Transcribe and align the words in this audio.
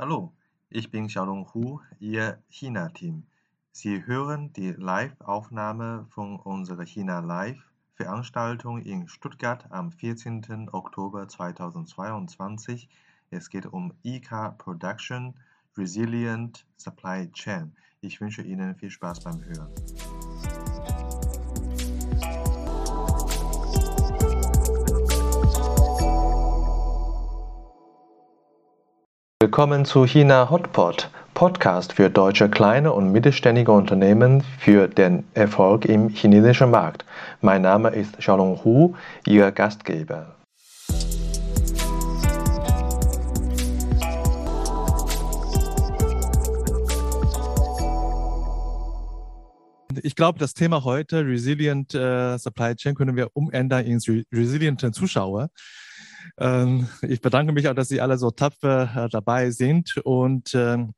Hallo, 0.00 0.32
ich 0.70 0.90
bin 0.90 1.08
Xiaolong 1.08 1.52
Hu, 1.52 1.80
Ihr 1.98 2.42
China-Team. 2.48 3.26
Sie 3.70 4.06
hören 4.06 4.50
die 4.54 4.70
Live-Aufnahme 4.70 6.06
von 6.08 6.40
unserer 6.40 6.86
China 6.86 7.18
Live-Veranstaltung 7.18 8.80
in 8.80 9.08
Stuttgart 9.08 9.66
am 9.68 9.92
14. 9.92 10.70
Oktober 10.72 11.28
2022. 11.28 12.88
Es 13.28 13.50
geht 13.50 13.66
um 13.66 13.92
IK 14.02 14.56
Production 14.56 15.34
Resilient 15.76 16.64
Supply 16.78 17.30
Chain. 17.32 17.76
Ich 18.00 18.22
wünsche 18.22 18.40
Ihnen 18.40 18.76
viel 18.76 18.88
Spaß 18.88 19.20
beim 19.20 19.44
Hören. 19.44 19.68
Willkommen 29.50 29.84
zu 29.84 30.06
China 30.06 30.48
Hotpot, 30.48 31.10
Podcast 31.34 31.94
für 31.94 32.08
deutsche 32.08 32.48
kleine 32.48 32.92
und 32.92 33.10
mittelständige 33.10 33.72
Unternehmen 33.72 34.44
für 34.60 34.86
den 34.86 35.24
Erfolg 35.34 35.86
im 35.86 36.08
chinesischen 36.08 36.70
Markt. 36.70 37.04
Mein 37.40 37.62
Name 37.62 37.88
ist 37.88 38.16
Xiaolong 38.16 38.62
Hu, 38.62 38.94
Ihr 39.26 39.50
Gastgeber. 39.50 40.36
Ich 50.00 50.14
glaube, 50.14 50.38
das 50.38 50.54
Thema 50.54 50.84
heute, 50.84 51.26
Resilient 51.26 51.92
äh, 51.92 52.38
Supply 52.38 52.76
Chain, 52.76 52.94
können 52.94 53.16
wir 53.16 53.30
umändern 53.32 53.84
ins 53.84 54.08
Resilient 54.32 54.94
Zuschauer. 54.94 55.48
Ähm, 56.38 56.88
ich 57.02 57.20
bedanke 57.20 57.52
mich 57.52 57.68
auch, 57.68 57.74
dass 57.74 57.88
Sie 57.88 58.00
alle 58.00 58.18
so 58.18 58.30
tapfer 58.30 59.06
äh, 59.06 59.08
dabei 59.08 59.50
sind 59.50 59.96
und 60.04 60.54
ähm, 60.54 60.92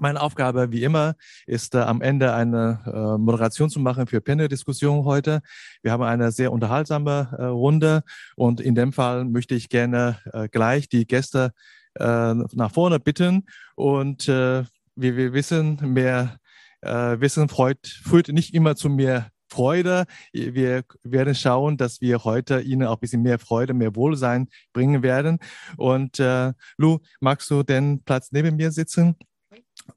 meine 0.00 0.20
Aufgabe, 0.20 0.72
wie 0.72 0.82
immer, 0.82 1.14
ist 1.46 1.74
äh, 1.74 1.78
am 1.78 2.00
Ende 2.00 2.32
eine 2.32 2.80
äh, 2.86 3.18
Moderation 3.18 3.68
zu 3.68 3.80
machen 3.80 4.06
für 4.06 4.20
Panel-Diskussion 4.20 5.04
heute. 5.04 5.42
Wir 5.82 5.92
haben 5.92 6.02
eine 6.02 6.32
sehr 6.32 6.52
unterhaltsame 6.52 7.36
äh, 7.38 7.44
Runde 7.44 8.02
und 8.34 8.60
in 8.60 8.74
dem 8.74 8.92
Fall 8.92 9.26
möchte 9.26 9.54
ich 9.54 9.68
gerne 9.68 10.18
äh, 10.32 10.48
gleich 10.48 10.88
die 10.88 11.06
Gäste 11.06 11.52
äh, 11.94 12.34
nach 12.34 12.72
vorne 12.72 12.98
bitten. 12.98 13.46
Und 13.76 14.26
wie 14.28 15.16
wir 15.16 15.32
wissen, 15.32 15.78
mehr 15.82 16.36
Wissen 16.82 17.48
freut, 17.48 17.86
führt 17.86 18.28
nicht 18.28 18.54
immer 18.54 18.74
zu 18.74 18.88
mehr 18.88 19.30
Freude. 19.50 20.04
Wir 20.32 20.84
werden 21.02 21.34
schauen, 21.34 21.76
dass 21.76 22.00
wir 22.00 22.24
heute 22.24 22.60
Ihnen 22.60 22.86
auch 22.86 22.96
ein 22.96 23.00
bisschen 23.00 23.22
mehr 23.22 23.38
Freude, 23.38 23.74
mehr 23.74 23.94
Wohlsein 23.96 24.48
bringen 24.72 25.02
werden. 25.02 25.38
Und 25.76 26.20
äh, 26.20 26.52
Lu, 26.76 26.98
magst 27.20 27.50
du 27.50 27.62
den 27.62 28.02
Platz 28.04 28.30
neben 28.32 28.56
mir 28.56 28.70
sitzen? 28.70 29.16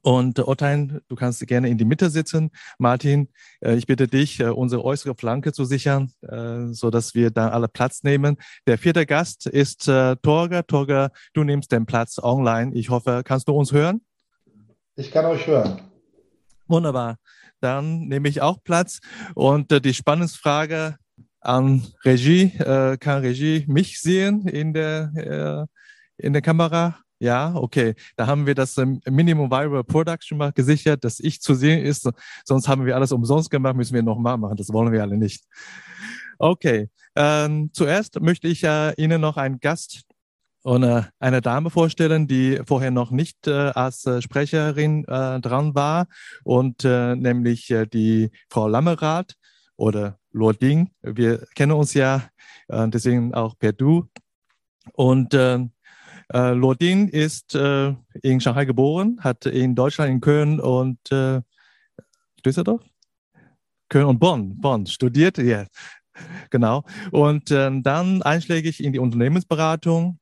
Und 0.02 0.38
äh, 0.38 0.42
Ottein, 0.42 1.00
du 1.08 1.14
kannst 1.14 1.46
gerne 1.46 1.68
in 1.68 1.78
die 1.78 1.84
Mitte 1.84 2.10
sitzen. 2.10 2.50
Martin, 2.78 3.28
äh, 3.60 3.76
ich 3.76 3.86
bitte 3.86 4.08
dich, 4.08 4.40
äh, 4.40 4.48
unsere 4.48 4.84
äußere 4.84 5.14
Flanke 5.14 5.52
zu 5.52 5.64
sichern, 5.64 6.10
äh, 6.22 6.72
so 6.72 6.90
dass 6.90 7.14
wir 7.14 7.30
da 7.30 7.50
alle 7.50 7.68
Platz 7.68 8.02
nehmen. 8.02 8.36
Der 8.66 8.78
vierte 8.78 9.06
Gast 9.06 9.46
ist 9.46 9.84
Torge. 9.84 10.66
Torge, 10.66 11.10
du 11.32 11.44
nimmst 11.44 11.72
den 11.72 11.86
Platz 11.86 12.18
online. 12.18 12.74
Ich 12.74 12.90
hoffe, 12.90 13.22
kannst 13.24 13.48
du 13.48 13.52
uns 13.52 13.72
hören? 13.72 14.00
Ich 14.96 15.10
kann 15.10 15.24
euch 15.26 15.46
hören. 15.46 15.80
Wunderbar 16.66 17.18
dann 17.60 18.08
nehme 18.08 18.28
ich 18.28 18.42
auch 18.42 18.58
Platz. 18.62 19.00
Und 19.34 19.72
äh, 19.72 19.80
die 19.80 19.94
Spannungsfrage 19.94 20.96
an 21.40 21.86
Regie, 22.04 22.52
äh, 22.58 22.96
kann 22.98 23.20
Regie 23.22 23.64
mich 23.68 24.00
sehen 24.00 24.48
in 24.48 24.72
der, 24.72 25.68
äh, 26.18 26.24
in 26.24 26.32
der 26.32 26.42
Kamera? 26.42 26.98
Ja, 27.18 27.54
okay. 27.54 27.94
Da 28.16 28.26
haben 28.26 28.46
wir 28.46 28.54
das 28.54 28.76
ähm, 28.76 29.00
Minimum 29.08 29.50
Viable 29.50 29.84
Production 29.84 30.38
mal 30.38 30.52
gesichert, 30.52 31.04
dass 31.04 31.20
ich 31.20 31.40
zu 31.40 31.54
sehen 31.54 31.84
ist. 31.84 32.08
Sonst 32.44 32.68
haben 32.68 32.84
wir 32.84 32.96
alles 32.96 33.12
umsonst 33.12 33.50
gemacht, 33.50 33.76
müssen 33.76 33.94
wir 33.94 34.02
nochmal 34.02 34.36
machen. 34.36 34.56
Das 34.56 34.70
wollen 34.70 34.92
wir 34.92 35.02
alle 35.02 35.16
nicht. 35.16 35.44
Okay. 36.38 36.90
Ähm, 37.16 37.70
zuerst 37.72 38.20
möchte 38.20 38.48
ich 38.48 38.64
äh, 38.64 38.92
Ihnen 38.96 39.20
noch 39.20 39.36
einen 39.36 39.60
Gast 39.60 40.02
und 40.64 40.82
äh, 40.82 41.02
eine 41.20 41.42
Dame 41.42 41.68
vorstellen, 41.68 42.26
die 42.26 42.58
vorher 42.66 42.90
noch 42.90 43.10
nicht 43.10 43.46
äh, 43.46 43.52
als 43.52 44.06
äh, 44.06 44.22
Sprecherin 44.22 45.04
äh, 45.04 45.38
dran 45.40 45.74
war 45.74 46.06
und 46.42 46.84
äh, 46.84 47.14
nämlich 47.14 47.70
äh, 47.70 47.86
die 47.86 48.30
Frau 48.48 48.66
Lammerath 48.66 49.34
oder 49.76 50.18
Lording. 50.32 50.90
Wir 51.02 51.46
kennen 51.54 51.72
uns 51.72 51.94
ja, 51.94 52.28
deswegen 52.68 53.34
auch 53.34 53.58
per 53.58 53.72
Du. 53.72 54.08
Und 54.92 55.32
Lording 56.32 57.08
ist 57.08 57.54
in 57.54 58.40
Shanghai 58.40 58.64
geboren, 58.64 59.18
hat 59.20 59.46
in 59.46 59.74
Deutschland, 59.74 60.10
in 60.10 60.20
Köln 60.20 60.60
und 60.60 60.98
Düsseldorf? 62.44 62.82
Köln 63.88 64.06
und 64.06 64.18
Bonn, 64.18 64.60
Bonn 64.60 64.86
studiert, 64.86 65.38
ja, 65.38 65.44
yeah. 65.44 65.66
genau. 66.50 66.84
Und 67.10 67.50
dann 67.50 68.22
einschlägig 68.22 68.82
in 68.82 68.92
die 68.92 69.00
Unternehmensberatung 69.00 70.18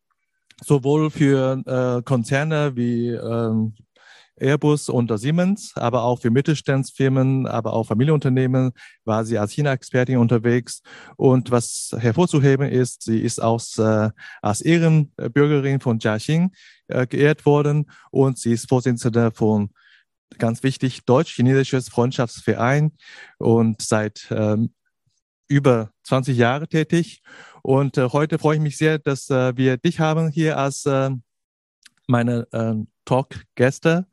sowohl 0.62 1.11
für 1.11 1.62
äh, 1.67 2.03
Konzerne 2.03 2.77
wie 2.77 3.09
ähm, 3.09 3.75
Airbus 4.43 4.89
und 4.89 5.17
Siemens, 5.19 5.73
aber 5.77 6.03
auch 6.03 6.21
für 6.21 6.31
Mittelstandsfirmen, 6.31 7.47
aber 7.47 7.75
auch 7.75 7.84
Familienunternehmen 7.84 8.73
war 9.05 9.25
sie 9.25 9.39
als 9.39 9.53
China-Expertin 9.53 10.19
unterwegs. 10.19 10.83
Und 11.17 11.50
was 11.50 11.95
hervorzuheben 11.99 12.69
ist, 12.69 13.03
sie 13.03 13.21
ist 13.21 13.43
auch 13.43 13.62
äh, 13.78 14.11
als 14.41 14.61
Ehrenbürgerin 14.61 15.81
von 15.81 15.99
Jiaxing 15.99 16.50
äh, 16.89 17.06
geehrt 17.06 17.47
worden 17.47 17.91
und 18.11 18.39
sie 18.39 18.53
ist 18.53 18.69
Vorsitzende 18.69 19.31
von 19.31 19.71
ganz 20.39 20.62
wichtig 20.62 21.05
deutsch-chinesisches 21.05 21.89
Freundschaftsverein 21.89 22.93
und 23.39 23.83
seit 23.83 24.29
ähm, 24.31 24.73
über 25.53 25.91
20 26.05 26.37
Jahre 26.37 26.67
tätig. 26.67 27.23
Und 27.63 27.99
äh, 27.99 28.09
heute 28.09 28.39
freue 28.39 28.57
ich 28.57 28.63
mich 28.63 28.77
sehr, 28.77 28.99
dass 28.99 29.31
äh, 29.31 29.57
wir 29.57 29.77
dich 29.77 30.01
haben 30.01 30.31
hier 30.31 30.59
als 30.59 30.87
äh, 30.87 31.11
meine 32.09 32.49
äh, 32.53 32.75
Talk-Gäste. 33.05 34.07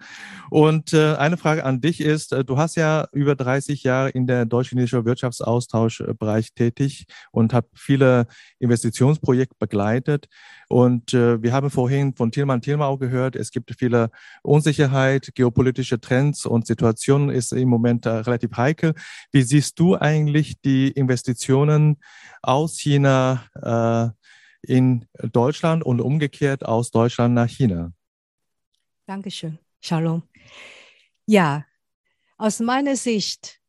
Und 0.50 0.94
äh, 0.94 1.16
eine 1.16 1.38
Frage 1.38 1.64
an 1.64 1.82
dich 1.82 2.02
ist, 2.02 2.34
äh, 2.34 2.44
du 2.44 2.58
hast 2.58 2.76
ja 2.76 3.08
über 3.12 3.36
30 3.36 3.84
Jahre 3.84 4.10
in 4.10 4.28
der 4.28 4.46
deutsch-chinesischen 4.46 5.06
Wirtschaftsaustauschbereich 5.06 6.54
tätig 6.54 7.06
und 7.32 7.54
habe 7.54 7.68
viele 7.76 8.28
Investitionsprojekte 8.60 9.56
begleitet. 9.60 10.28
Und 10.68 11.14
äh, 11.14 11.42
wir 11.42 11.54
haben 11.54 11.70
vorhin 11.70 12.16
von 12.16 12.32
Tilman 12.32 12.62
Tilmau 12.62 12.98
gehört, 12.98 13.36
es 13.36 13.52
gibt 13.52 13.76
viele 13.78 14.10
Unsicherheit, 14.44 15.32
geopolitische 15.36 16.00
Trends 16.00 16.46
und 16.46 16.68
Situationen 16.68 17.30
ist 17.30 17.54
im 17.54 17.70
Moment 17.70 18.06
äh, 18.06 18.10
relativ 18.10 18.58
heikel. 18.58 18.94
Wie 19.32 19.44
siehst 19.44 19.80
du 19.80 19.96
eigentlich 19.96 20.62
die 20.62 20.90
Investitionen 20.90 21.98
aus 22.42 22.78
China 22.80 23.44
äh, 23.62 24.10
in 24.62 25.06
Deutschland 25.32 25.84
und 25.84 26.02
umgekehrt 26.02 26.66
aus 26.66 26.92
Deutschland 26.92 27.34
nach 27.34 27.50
China? 27.50 27.92
Dankeschön, 29.10 29.58
Shalom. 29.80 30.22
Ja, 31.26 31.66
aus 32.38 32.60
meiner 32.60 32.96
Sicht 32.96 33.60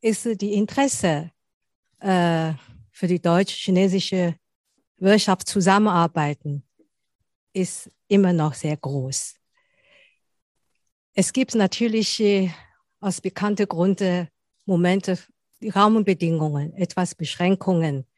ist 0.00 0.24
die 0.40 0.54
Interesse 0.54 1.30
äh, 2.00 2.54
für 2.90 3.06
die 3.06 3.22
deutsch-chinesische 3.22 4.34
Wirtschaft 4.96 5.46
zusammenarbeiten 5.46 6.64
ist 7.52 7.88
immer 8.08 8.32
noch 8.32 8.54
sehr 8.54 8.76
groß. 8.76 9.36
Es 11.12 11.32
gibt 11.32 11.54
natürlich 11.54 12.18
äh, 12.18 12.50
aus 12.98 13.20
bekannten 13.20 13.68
Gründen 13.68 14.26
Momente, 14.64 15.20
die 15.60 15.68
Rahmenbedingungen, 15.68 16.74
etwas 16.74 17.14
Beschränkungen. 17.14 18.08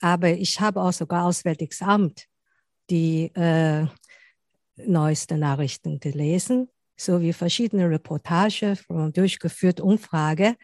Aber 0.00 0.30
ich 0.30 0.58
habe 0.58 0.80
auch 0.80 0.94
sogar 0.94 1.26
Auswärtiges 1.26 1.82
Amt 1.82 2.30
die 2.88 3.24
äh, 3.34 3.86
neueste 4.86 5.36
Nachrichten 5.36 6.00
gelesen, 6.00 6.68
sowie 6.96 7.32
verschiedene 7.32 7.88
Reportage 7.88 8.76
von 8.76 9.12
durchgeführter 9.12 9.84
Umfrage, 9.84 10.56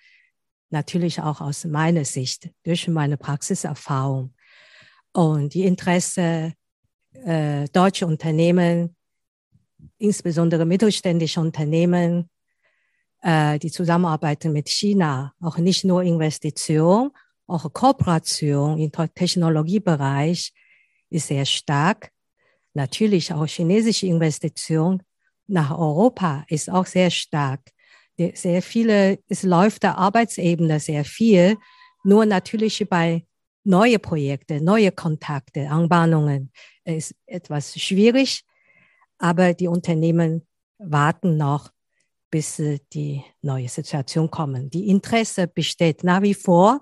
natürlich 0.71 1.21
auch 1.21 1.41
aus 1.41 1.65
meiner 1.65 2.05
Sicht, 2.05 2.51
durch 2.65 2.89
meine 2.89 3.17
Praxiserfahrung. 3.17 4.35
Und 5.13 5.55
die 5.55 5.65
Interesse 5.65 6.53
äh, 7.13 7.67
deutscher 7.73 8.07
Unternehmen, 8.07 8.95
insbesondere 9.99 10.65
mittelständische 10.65 11.41
Unternehmen, 11.41 12.29
äh, 13.23 13.59
die 13.59 13.71
zusammenarbeiten 13.71 14.53
mit 14.53 14.69
China, 14.69 15.33
auch 15.41 15.59
nicht 15.59 15.85
nur 15.85 16.03
Investition, 16.03 17.11
auch 17.47 17.73
Kooperation 17.73 18.79
im 18.79 18.93
Technologiebereich 18.93 20.53
ist 21.11 21.29
sehr 21.29 21.47
stark 21.47 22.13
natürlich 22.79 23.33
auch 23.33 23.47
chinesische 23.47 24.07
Investition 24.07 25.03
nach 25.49 25.77
Europa 25.77 26.45
ist 26.49 26.71
auch 26.71 26.87
sehr 26.87 27.11
stark. 27.11 27.61
Sehr 28.35 28.63
viele, 28.63 29.19
es 29.29 29.43
läuft 29.43 29.83
der 29.83 29.99
Arbeitsebene 29.99 30.81
sehr 30.81 31.05
viel, 31.05 31.57
nur 32.05 32.25
natürlich 32.27 32.89
bei 32.89 33.25
neue 33.65 33.99
Projekte, 33.99 34.61
neue 34.61 34.93
Kontakte, 34.93 35.69
Anbahnungen 35.71 36.51
ist 36.85 37.15
etwas 37.27 37.79
schwierig. 37.79 38.45
Aber 39.19 39.55
die 39.55 39.69
Unternehmen 39.69 40.47
warten 40.79 41.37
noch, 41.37 41.71
bis 42.31 42.63
die 42.93 43.23
neue 43.43 43.69
Situation 43.69 44.31
kommen. 44.31 44.71
Die 44.71 44.89
Interesse 44.89 45.47
besteht 45.49 46.05
nach 46.05 46.23
wie 46.23 46.35
vor. 46.35 46.81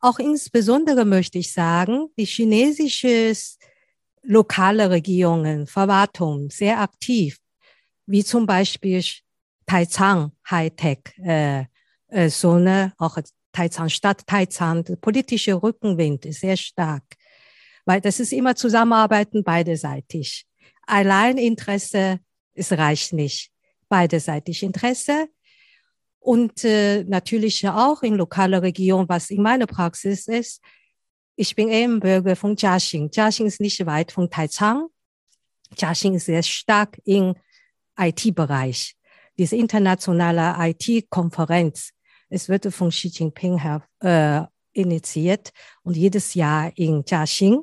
Auch 0.00 0.18
insbesondere 0.18 1.04
möchte 1.04 1.38
ich 1.38 1.52
sagen, 1.52 2.08
die 2.18 2.26
chinesische 2.26 3.34
lokale 4.24 4.90
Regierungen, 4.90 5.66
Verwaltung 5.66 6.50
sehr 6.50 6.80
aktiv, 6.80 7.38
wie 8.06 8.24
zum 8.24 8.46
Beispiel 8.46 9.02
Taizang 9.66 10.32
Hightech, 10.50 10.98
äh, 11.22 11.64
äh, 12.08 12.28
so 12.28 12.52
eine, 12.52 12.92
auch 12.98 13.18
Taizang 13.52 13.88
Stadt, 13.88 14.26
Taizang, 14.26 14.84
der 14.84 14.96
politische 14.96 15.54
Rückenwind 15.54 16.26
ist 16.26 16.40
sehr 16.40 16.56
stark, 16.56 17.04
weil 17.84 18.00
das 18.00 18.20
ist 18.20 18.32
immer 18.32 18.56
Zusammenarbeiten 18.56 19.44
beiderseitig. 19.44 20.46
Allein 20.86 21.38
Interesse, 21.38 22.18
es 22.54 22.72
reicht 22.72 23.12
nicht. 23.12 23.50
Beiderseitig 23.88 24.62
Interesse 24.62 25.28
und 26.18 26.64
äh, 26.64 27.04
natürlich 27.04 27.68
auch 27.68 28.02
in 28.02 28.14
lokaler 28.14 28.62
Region, 28.62 29.08
was 29.08 29.30
in 29.30 29.42
meiner 29.42 29.66
Praxis 29.66 30.26
ist. 30.26 30.62
Ich 31.36 31.56
bin 31.56 31.68
eben 31.68 31.98
Bürger 31.98 32.36
von 32.36 32.54
Jiaxing. 32.54 33.10
Jiaxing 33.12 33.46
ist 33.46 33.60
nicht 33.60 33.84
weit 33.86 34.12
von 34.12 34.30
Taizang. 34.30 34.86
Jiaxing 35.76 36.14
ist 36.14 36.26
sehr 36.26 36.44
stark 36.44 37.00
im 37.04 37.34
IT-Bereich. 37.98 38.94
Diese 39.36 39.56
internationale 39.56 40.54
IT-Konferenz, 40.68 41.90
es 42.28 42.48
wird 42.48 42.72
von 42.72 42.90
Xi 42.90 43.08
Jinping 43.08 43.58
her, 43.58 43.82
äh, 44.00 44.42
initiiert 44.80 45.50
und 45.82 45.96
jedes 45.96 46.34
Jahr 46.34 46.70
in 46.76 47.02
Jiaxing. 47.04 47.62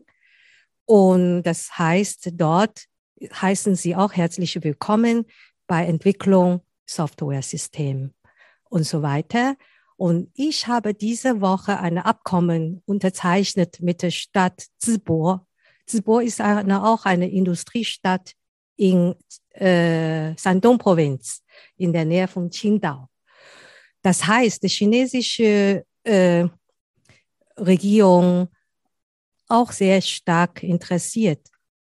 Und 0.83 1.43
das 1.43 1.77
heißt, 1.77 2.31
dort 2.33 2.83
heißen 3.21 3.75
Sie 3.75 3.95
auch 3.95 4.11
herzlich 4.11 4.61
willkommen 4.61 5.25
bei 5.65 5.85
Entwicklung 5.85 6.61
Software-System 6.85 8.13
und 8.69 8.83
so 8.83 9.01
weiter. 9.01 9.55
Und 10.01 10.31
ich 10.33 10.65
habe 10.65 10.95
diese 10.95 11.41
Woche 11.41 11.79
ein 11.79 11.99
Abkommen 11.99 12.81
unterzeichnet 12.87 13.81
mit 13.81 14.01
der 14.01 14.09
Stadt 14.09 14.65
Zibo. 14.79 15.41
Zibo 15.85 16.17
ist 16.17 16.41
eine, 16.41 16.83
auch 16.83 17.05
eine 17.05 17.29
Industriestadt 17.29 18.33
in 18.77 19.13
äh, 19.51 20.35
Shandong-Provinz 20.35 21.43
in 21.77 21.93
der 21.93 22.05
Nähe 22.05 22.27
von 22.27 22.49
Qingdao. 22.49 23.09
Das 24.01 24.25
heißt, 24.25 24.63
die 24.63 24.69
chinesische 24.69 25.85
äh, 26.01 26.47
Regierung 27.57 28.47
auch 29.49 29.71
sehr 29.71 30.01
stark 30.01 30.63
interessiert, 30.63 31.47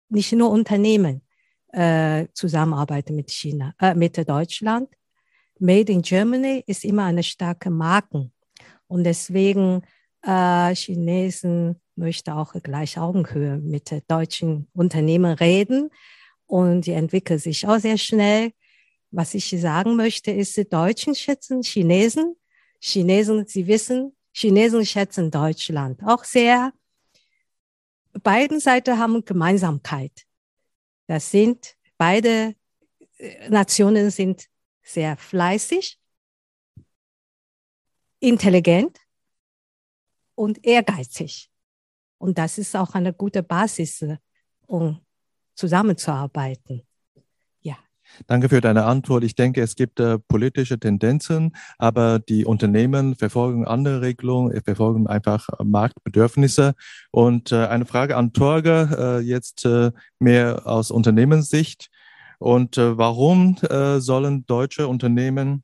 nicht 0.10 0.34
nur 0.34 0.52
Unternehmen 0.52 1.24
äh, 1.70 2.28
zusammenarbeiten 2.36 3.16
mit 3.16 3.32
China, 3.32 3.74
äh, 3.82 3.96
mit 3.96 4.16
Deutschland, 4.30 4.88
Made 5.60 5.92
in 5.92 6.02
Germany 6.02 6.64
ist 6.68 6.84
immer 6.84 7.06
eine 7.06 7.24
starke 7.24 7.70
Marke. 7.70 8.30
Und 8.88 9.04
deswegen 9.04 9.82
äh, 10.22 10.74
Chinesen 10.76 11.82
möchten 11.96 12.32
auch 12.32 12.54
gleich 12.62 12.98
Augenhöhe 12.98 13.58
mit 13.58 13.92
deutschen 14.08 14.68
Unternehmen 14.74 15.34
reden. 15.34 15.90
Und 16.46 16.86
die 16.86 16.92
entwickeln 16.92 17.40
sich 17.40 17.68
auch 17.68 17.80
sehr 17.80 17.98
schnell. 17.98 18.52
Was 19.12 19.34
ich 19.34 19.50
sagen 19.50 19.96
möchte, 19.96 20.32
ist, 20.32 20.58
die 20.58 20.68
Deutschen 20.68 21.16
schätzen 21.16 21.62
Chinesen. 21.62 22.36
Chinesen, 22.80 23.46
Sie 23.48 23.68
wissen, 23.68 24.16
Chinesen 24.34 24.86
schätzen 24.86 25.32
Deutschland 25.32 26.02
auch 26.04 26.24
sehr. 26.24 26.74
Beiden 28.24 28.60
Seiten 28.60 28.98
haben 28.98 29.24
Gemeinsamkeit. 29.24 30.26
Das 31.08 31.32
sind 31.32 31.76
beide 31.98 32.56
äh, 33.18 33.50
Nationen 33.50 34.10
sind 34.10 34.48
sehr 34.84 35.18
fleißig, 35.18 36.00
intelligent 38.20 39.00
und 40.36 40.66
ehrgeizig. 40.66 41.50
Und 42.18 42.38
das 42.38 42.58
ist 42.58 42.76
auch 42.76 42.94
eine 42.94 43.14
gute 43.14 43.44
Basis, 43.44 44.06
um 44.68 45.00
zusammenzuarbeiten. 45.56 46.86
Danke 48.28 48.50
für 48.50 48.62
deine 48.62 48.86
Antwort. 48.86 49.24
Ich 49.24 49.36
denke, 49.36 49.62
es 49.62 49.76
gibt 49.76 50.00
äh, 50.00 50.20
politische 50.20 50.80
Tendenzen, 50.80 51.56
aber 51.78 52.20
die 52.20 52.46
Unternehmen 52.46 53.16
verfolgen 53.16 53.66
andere 53.66 54.02
Regelungen, 54.02 54.62
verfolgen 54.64 55.08
einfach 55.08 55.48
Marktbedürfnisse. 55.64 56.74
Und 57.12 57.52
äh, 57.52 57.66
eine 57.68 57.86
Frage 57.86 58.16
an 58.16 58.34
Torge, 58.34 58.90
äh, 58.98 59.20
jetzt 59.20 59.66
äh, 59.66 59.92
mehr 60.20 60.66
aus 60.66 60.92
Unternehmenssicht. 60.92 61.90
Und 62.44 62.78
äh, 62.78 62.98
warum 62.98 63.56
äh, 63.70 64.02
sollen 64.02 64.46
deutsche 64.46 64.90
Unternehmen 64.90 65.64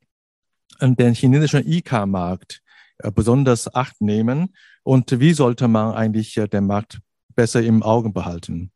den 0.79 1.13
chinesischen 1.13 1.69
E-Car-Markt 1.69 2.61
äh, 2.99 3.11
besonders 3.11 3.75
acht 3.75 3.99
nehmen? 3.99 4.55
Und 4.83 5.19
wie 5.19 5.33
sollte 5.33 5.67
man 5.67 5.93
eigentlich 5.93 6.37
äh, 6.37 6.47
den 6.47 6.67
Markt 6.67 7.01
besser 7.35 7.61
im 7.61 7.83
Auge 7.83 8.11
behalten? 8.11 8.71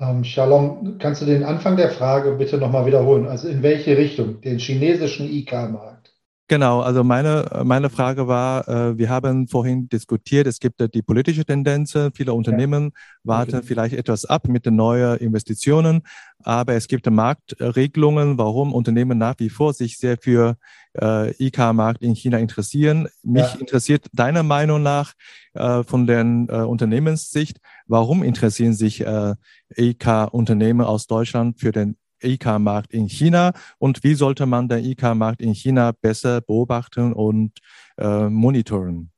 Ähm, 0.00 0.24
Shalom, 0.24 0.96
kannst 0.98 1.20
du 1.20 1.26
den 1.26 1.44
Anfang 1.44 1.76
der 1.76 1.90
Frage 1.90 2.36
bitte 2.36 2.56
nochmal 2.56 2.86
wiederholen? 2.86 3.26
Also 3.26 3.48
in 3.48 3.62
welche 3.62 3.98
Richtung? 3.98 4.40
Den 4.40 4.58
chinesischen 4.58 5.30
E-Car-Markt? 5.30 6.01
Genau, 6.48 6.80
also 6.80 7.02
meine, 7.02 7.62
meine 7.64 7.88
Frage 7.88 8.28
war, 8.28 8.68
äh, 8.68 8.98
wir 8.98 9.08
haben 9.08 9.48
vorhin 9.48 9.88
diskutiert, 9.88 10.46
es 10.46 10.58
gibt 10.60 10.82
die 10.94 11.00
politische 11.00 11.44
Tendenz, 11.44 11.96
viele 12.14 12.34
Unternehmen 12.34 12.84
ja. 12.84 13.00
warten 13.24 13.56
okay. 13.56 13.66
vielleicht 13.66 13.94
etwas 13.94 14.24
ab 14.24 14.48
mit 14.48 14.66
den 14.66 14.76
neuen 14.76 15.18
Investitionen, 15.18 16.02
aber 16.42 16.74
es 16.74 16.88
gibt 16.88 17.08
Marktregelungen, 17.08 18.36
warum 18.38 18.74
Unternehmen 18.74 19.18
nach 19.18 19.36
wie 19.38 19.48
vor 19.48 19.72
sich 19.72 19.98
sehr 19.98 20.18
für 20.18 20.56
äh, 21.00 21.30
IK-Markt 21.42 22.02
in 22.02 22.14
China 22.14 22.38
interessieren. 22.38 23.08
Mich 23.22 23.54
ja. 23.54 23.60
interessiert 23.60 24.06
deiner 24.12 24.42
Meinung 24.42 24.82
nach 24.82 25.14
äh, 25.54 25.82
von 25.84 26.06
der 26.06 26.20
äh, 26.20 26.62
Unternehmenssicht, 26.64 27.58
warum 27.86 28.22
interessieren 28.22 28.74
sich 28.74 29.00
äh, 29.00 29.34
IK-Unternehmen 29.76 30.84
aus 30.84 31.06
Deutschland 31.06 31.58
für 31.60 31.72
den 31.72 31.96
E-Car-Markt 32.22 32.92
in 32.92 33.08
China 33.08 33.52
und 33.78 34.04
wie 34.04 34.14
sollte 34.14 34.46
man 34.46 34.68
den 34.68 34.84
E-Car-Markt 34.84 35.42
in 35.42 35.54
China 35.54 35.92
besser 35.92 36.40
beobachten 36.40 37.12
und 37.12 37.52
äh, 37.98 38.28
monitoren? 38.28 39.10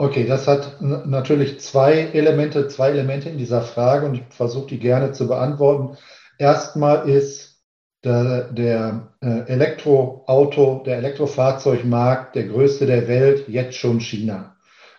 Okay, 0.00 0.26
das 0.26 0.46
hat 0.46 0.80
natürlich 0.80 1.58
zwei 1.58 1.92
Elemente, 2.12 2.68
zwei 2.68 2.90
Elemente 2.90 3.30
in 3.30 3.38
dieser 3.38 3.62
Frage 3.62 4.06
und 4.06 4.14
ich 4.14 4.22
versuche 4.30 4.68
die 4.68 4.78
gerne 4.78 5.10
zu 5.10 5.26
beantworten. 5.26 5.96
Erstmal 6.38 7.08
ist 7.08 7.58
der, 8.04 8.44
der 8.52 9.08
äh, 9.20 9.40
Elektroauto, 9.48 10.84
der 10.86 10.98
Elektrofahrzeugmarkt 10.98 12.36
der 12.36 12.44
größte 12.44 12.86
der 12.86 13.08
Welt, 13.08 13.48
jetzt 13.48 13.76
schon 13.76 14.00
China. 14.00 14.54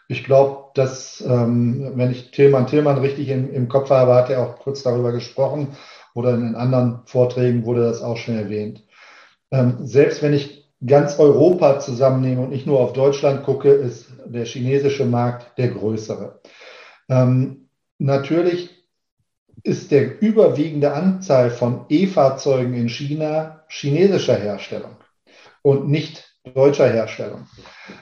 Ich 0.09 0.25
glaube, 0.25 0.71
dass, 0.73 1.21
ähm, 1.21 1.93
wenn 1.95 2.11
ich 2.11 2.31
Tilman 2.31 2.67
Tilman 2.67 2.97
richtig 2.97 3.29
im, 3.29 3.53
im 3.53 3.69
Kopf 3.69 3.89
habe, 3.91 4.15
hat 4.15 4.29
er 4.29 4.41
auch 4.41 4.59
kurz 4.59 4.83
darüber 4.83 5.11
gesprochen, 5.11 5.77
oder 6.13 6.33
in 6.33 6.55
anderen 6.55 7.01
Vorträgen 7.05 7.65
wurde 7.65 7.81
das 7.81 8.01
auch 8.01 8.17
schon 8.17 8.35
erwähnt. 8.35 8.83
Ähm, 9.51 9.77
selbst 9.85 10.21
wenn 10.21 10.33
ich 10.33 10.69
ganz 10.85 11.19
Europa 11.19 11.79
zusammennehme 11.79 12.41
und 12.41 12.49
nicht 12.49 12.67
nur 12.67 12.79
auf 12.79 12.93
Deutschland 12.93 13.43
gucke, 13.43 13.69
ist 13.69 14.11
der 14.25 14.45
chinesische 14.45 15.05
Markt 15.05 15.57
der 15.57 15.69
größere. 15.69 16.41
Ähm, 17.09 17.69
natürlich 17.97 18.69
ist 19.63 19.91
der 19.91 20.21
überwiegende 20.21 20.93
Anzahl 20.93 21.49
von 21.49 21.85
E-Fahrzeugen 21.89 22.73
in 22.73 22.87
China 22.87 23.65
chinesischer 23.67 24.35
Herstellung 24.35 24.95
und 25.61 25.89
nicht 25.89 26.33
deutscher 26.53 26.89
Herstellung. 26.89 27.47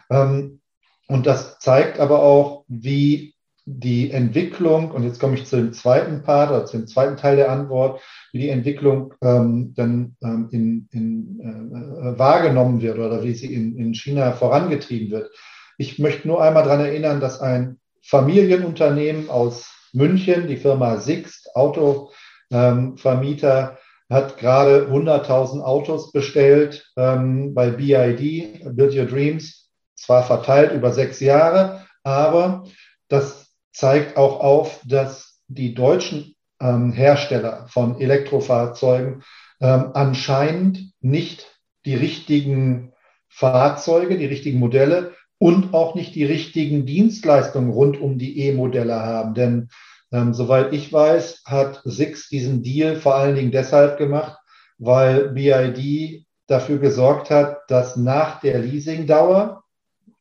Ähm, 0.10 0.62
und 1.08 1.26
das 1.26 1.60
zeigt 1.60 2.00
aber 2.00 2.22
auch, 2.22 2.66
wie 2.68 3.34
die 3.70 4.12
Entwicklung, 4.12 4.92
und 4.92 5.04
jetzt 5.04 5.20
komme 5.20 5.36
ich 5.36 5.46
zu 5.46 5.58
dem 5.58 5.74
zweiten 5.74 6.24
Part 6.24 6.52
oder 6.52 6.66
zu 6.66 6.78
dem 6.78 6.88
zweiten 6.88 7.18
Teil 7.18 7.36
der 7.36 7.52
Antwort, 7.52 8.00
wie 8.32 8.40
die 8.40 8.48
Entwicklung 8.48 9.14
ähm, 9.22 9.74
dann 9.76 10.16
ähm, 10.24 10.48
in, 10.52 10.88
in, 10.94 11.42
äh, 11.42 12.18
wahrgenommen 12.18 12.82
wird 12.82 12.98
oder 12.98 13.24
wie 13.24 13.34
sie 13.34 13.54
in, 13.54 13.78
in 13.78 13.94
China 13.94 14.32
vorangetrieben 14.32 15.12
wird. 15.12 15.36
Ich 15.78 16.00
möchte 16.00 16.30
nur 16.30 16.42
einmal 16.42 16.64
daran 16.64 16.80
erinnern, 16.80 17.20
dass 17.20 17.42
ein 17.42 17.78
Familienunternehmen 18.04 19.30
aus 19.30 19.90
München, 19.92 20.48
die 20.48 20.56
Firma 20.56 20.96
Sixt, 20.96 21.54
Autovermieter, 21.54 23.72
ähm, 23.72 23.78
hat 24.10 24.38
gerade 24.38 24.88
100.000 24.90 25.62
Autos 25.62 26.14
bestellt 26.14 26.90
ähm, 26.96 27.54
bei 27.54 27.72
BID, 27.72 28.78
Build 28.78 28.96
Your 28.96 29.08
Dreams, 29.08 29.70
zwar 29.96 30.24
verteilt 30.24 30.72
über 30.72 30.94
sechs 30.94 31.20
Jahre, 31.20 31.86
aber 32.04 32.64
das 33.10 33.47
zeigt 33.78 34.18
auch 34.18 34.40
auf, 34.40 34.82
dass 34.86 35.40
die 35.48 35.74
deutschen 35.74 36.36
ähm, 36.60 36.92
Hersteller 36.92 37.68
von 37.70 38.02
Elektrofahrzeugen 38.02 39.24
ähm, 39.62 39.92
anscheinend 39.94 40.94
nicht 41.00 41.60
die 41.86 41.96
richtigen 41.96 42.94
Fahrzeuge, 43.30 44.18
die 44.18 44.26
richtigen 44.26 44.60
Modelle 44.60 45.14
und 45.38 45.76
auch 45.76 45.94
nicht 45.94 46.16
die 46.16 46.26
richtigen 46.26 46.86
Dienstleistungen 46.88 47.70
rund 47.70 48.02
um 48.02 48.18
die 48.18 48.40
E-Modelle 48.40 48.96
haben. 48.96 49.34
Denn 49.34 49.70
Ähm, 50.12 50.34
soweit 50.34 50.72
ich 50.74 50.92
weiß, 50.92 51.44
hat 51.46 51.82
Six 51.84 52.30
diesen 52.30 52.64
Deal 52.64 52.96
vor 52.96 53.16
allen 53.16 53.36
Dingen 53.36 53.52
deshalb 53.52 53.98
gemacht, 53.98 54.38
weil 54.78 55.30
BID 55.30 56.26
dafür 56.48 56.78
gesorgt 56.80 57.30
hat, 57.30 57.58
dass 57.68 57.98
nach 57.98 58.40
der 58.40 58.60
Leasingdauer, 58.60 59.64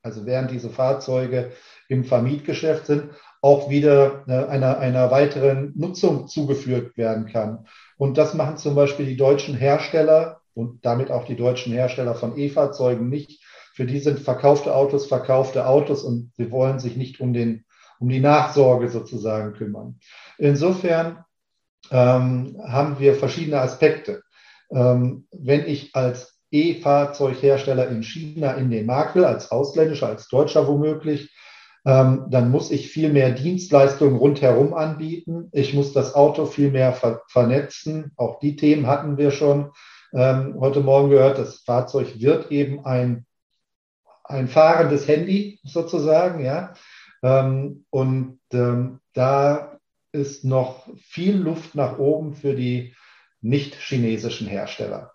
also 0.03 0.27
während 0.27 0.51
diese 0.51 0.71
Fahrzeuge 0.71 1.53
im 1.89 2.05
Vermietgeschäft 2.05 2.87
sind, 2.87 3.11
auch 3.41 3.71
wieder 3.71 4.25
äh, 4.27 4.47
einer, 4.47 4.79
einer 4.79 5.11
weiteren 5.11 5.73
Nutzung 5.77 6.27
zugeführt 6.29 6.97
werden 6.97 7.27
kann. 7.27 7.67
Und 7.97 8.19
das 8.19 8.35
machen 8.35 8.57
zum 8.57 8.75
Beispiel 8.75 9.07
die 9.07 9.17
deutschen 9.17 9.55
Hersteller 9.55 10.41
und 10.55 10.85
damit 10.85 11.11
auch 11.11 11.25
die 11.25 11.37
deutschen 11.37 11.73
Hersteller 11.73 12.15
von 12.15 12.37
E-Fahrzeugen 12.37 13.09
nicht. 13.09 13.43
Für 13.75 13.85
die 13.85 13.99
sind 13.99 14.19
verkaufte 14.19 14.75
Autos 14.75 15.07
verkaufte 15.07 15.67
Autos 15.67 16.03
und 16.03 16.33
sie 16.37 16.51
wollen 16.51 16.81
sich 16.81 16.97
nicht 16.97 17.21
um, 17.21 17.33
den, 17.33 17.65
um 18.01 18.09
die 18.09 18.21
Nachsorge 18.21 18.89
sozusagen 18.89 19.53
kümmern. 19.53 20.01
Insofern 20.39 21.25
ähm, 21.91 22.57
haben 22.67 22.99
wir 22.99 23.15
verschiedene 23.15 23.61
Aspekte. 23.61 24.23
Ähm, 24.71 25.27
wenn 25.31 25.67
ich 25.67 25.95
als 25.95 26.41
E-Fahrzeughersteller 26.51 27.89
in 27.89 28.03
China 28.03 28.53
in 28.53 28.71
den 28.71 28.87
Markt 28.87 29.15
will, 29.15 29.25
als 29.25 29.51
ausländischer, 29.51 30.09
als 30.09 30.29
deutscher 30.29 30.67
womöglich, 30.67 31.31
dann 31.87 32.51
muss 32.51 32.73
ich 32.73 32.89
viel 32.89 33.13
mehr 33.13 33.31
Dienstleistungen 33.31 34.17
rundherum 34.17 34.75
anbieten. 34.75 35.49
Ich 35.53 35.73
muss 35.73 35.93
das 35.93 36.17
Auto 36.17 36.45
viel 36.47 36.73
mehr 36.73 36.93
ver 36.93 37.23
vernetzen. 37.29 38.11
Auch 38.17 38.41
die 38.41 38.57
Themen 38.57 38.89
hatten 38.89 39.19
wir 39.19 39.31
schon 39.31 39.71
ähm, 40.13 40.57
heute 40.59 40.81
Morgen 40.81 41.11
gehört. 41.11 41.39
Das 41.39 41.61
Fahrzeug 41.61 42.19
wird 42.19 42.51
eben 42.51 42.85
ein, 42.85 43.25
ein 44.25 44.49
fahrendes 44.49 45.07
Handy 45.07 45.61
sozusagen, 45.63 46.45
ja. 46.45 46.75
Ähm, 47.23 47.85
und 47.91 48.41
ähm, 48.53 48.99
da 49.13 49.79
ist 50.11 50.45
noch 50.45 50.89
viel 50.99 51.37
Luft 51.37 51.77
nach 51.77 51.99
oben 51.99 52.35
für 52.35 52.57
die 52.57 52.97
nicht 53.41 53.77
chinesischen 53.77 54.49
Hersteller. 54.49 55.13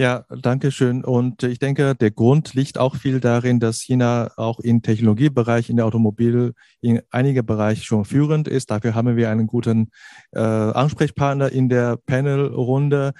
Ja, 0.00 0.24
danke 0.30 0.70
schön. 0.70 1.04
Und 1.04 1.42
ich 1.42 1.58
denke, 1.58 1.94
der 1.94 2.10
Grund 2.10 2.54
liegt 2.54 2.78
auch 2.78 2.96
viel 2.96 3.20
darin, 3.20 3.60
dass 3.60 3.82
China 3.82 4.30
auch 4.38 4.58
im 4.58 4.80
Technologiebereich, 4.80 5.68
in 5.68 5.76
der 5.76 5.84
Automobil, 5.84 6.54
in 6.80 7.02
einigen 7.10 7.44
Bereichen 7.44 7.82
schon 7.82 8.06
führend 8.06 8.48
ist. 8.48 8.70
Dafür 8.70 8.94
haben 8.94 9.14
wir 9.18 9.28
einen 9.28 9.46
guten 9.46 9.90
äh, 10.32 10.40
Ansprechpartner 10.40 11.52
in 11.52 11.68
der 11.68 11.98
Panelrunde, 11.98 13.12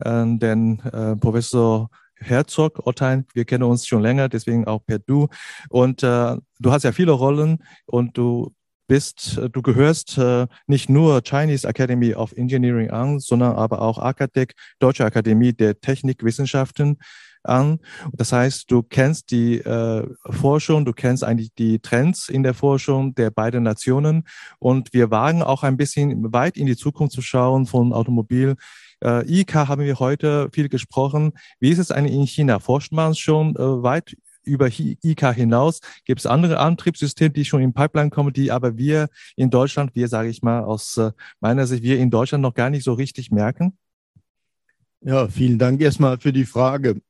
äh, 0.00 0.26
den 0.36 0.80
äh, 0.80 1.16
Professor 1.16 1.88
Herzog, 2.16 2.86
Ottein, 2.86 3.24
wir 3.32 3.46
kennen 3.46 3.64
uns 3.64 3.86
schon 3.86 4.02
länger, 4.02 4.28
deswegen 4.28 4.66
auch 4.66 4.84
per 4.84 4.98
Du. 4.98 5.28
Und 5.70 6.02
äh, 6.02 6.36
du 6.58 6.70
hast 6.70 6.82
ja 6.82 6.92
viele 6.92 7.12
Rollen 7.12 7.64
und 7.86 8.18
du 8.18 8.52
bist, 8.86 9.38
äh, 9.38 9.50
du 9.50 9.62
gehörst 9.62 10.18
äh, 10.18 10.46
nicht 10.66 10.88
nur 10.88 11.22
Chinese 11.22 11.66
Academy 11.66 12.14
of 12.14 12.32
Engineering 12.32 12.90
an, 12.90 13.18
sondern 13.20 13.56
aber 13.56 13.82
auch 13.82 13.98
ACATEC, 13.98 14.54
Deutsche 14.78 15.04
Akademie 15.04 15.52
der 15.52 15.80
Technikwissenschaften 15.80 16.98
an. 17.42 17.78
Das 18.12 18.32
heißt, 18.32 18.70
du 18.70 18.82
kennst 18.82 19.30
die 19.30 19.58
äh, 19.58 20.06
Forschung, 20.30 20.84
du 20.84 20.92
kennst 20.92 21.24
eigentlich 21.24 21.54
die 21.54 21.78
Trends 21.78 22.28
in 22.28 22.42
der 22.42 22.54
Forschung 22.54 23.14
der 23.14 23.30
beiden 23.30 23.62
Nationen 23.62 24.24
und 24.58 24.92
wir 24.92 25.10
wagen 25.10 25.42
auch 25.42 25.62
ein 25.62 25.76
bisschen 25.76 26.32
weit 26.32 26.56
in 26.56 26.66
die 26.66 26.76
Zukunft 26.76 27.14
zu 27.14 27.22
schauen 27.22 27.66
von 27.66 27.92
Automobil. 27.92 28.56
Äh, 29.04 29.40
IK 29.40 29.54
haben 29.54 29.82
wir 29.82 29.98
heute 29.98 30.48
viel 30.52 30.68
gesprochen. 30.68 31.32
Wie 31.60 31.70
ist 31.70 31.78
es 31.78 31.90
eigentlich 31.90 32.14
in 32.14 32.26
China? 32.26 32.58
Forscht 32.58 32.92
man 32.92 33.14
schon 33.14 33.54
äh, 33.56 33.82
weit 33.82 34.16
über 34.46 34.68
IK 34.68 35.34
hinaus 35.34 35.80
gibt 36.04 36.20
es 36.20 36.26
andere 36.26 36.58
Antriebssysteme, 36.58 37.30
die 37.30 37.44
schon 37.44 37.60
in 37.60 37.74
Pipeline 37.74 38.10
kommen, 38.10 38.32
die 38.32 38.50
aber 38.50 38.78
wir 38.78 39.08
in 39.34 39.50
Deutschland, 39.50 39.94
wir 39.94 40.08
sage 40.08 40.28
ich 40.28 40.42
mal 40.42 40.64
aus 40.64 40.96
äh, 40.96 41.12
meiner 41.40 41.66
Sicht, 41.66 41.82
wir 41.82 41.98
in 41.98 42.10
Deutschland 42.10 42.42
noch 42.42 42.54
gar 42.54 42.70
nicht 42.70 42.84
so 42.84 42.94
richtig 42.94 43.30
merken? 43.30 43.76
Ja, 45.00 45.28
vielen 45.28 45.58
Dank 45.58 45.80
erstmal 45.80 46.18
für 46.18 46.32
die 46.32 46.46
Frage. 46.46 47.00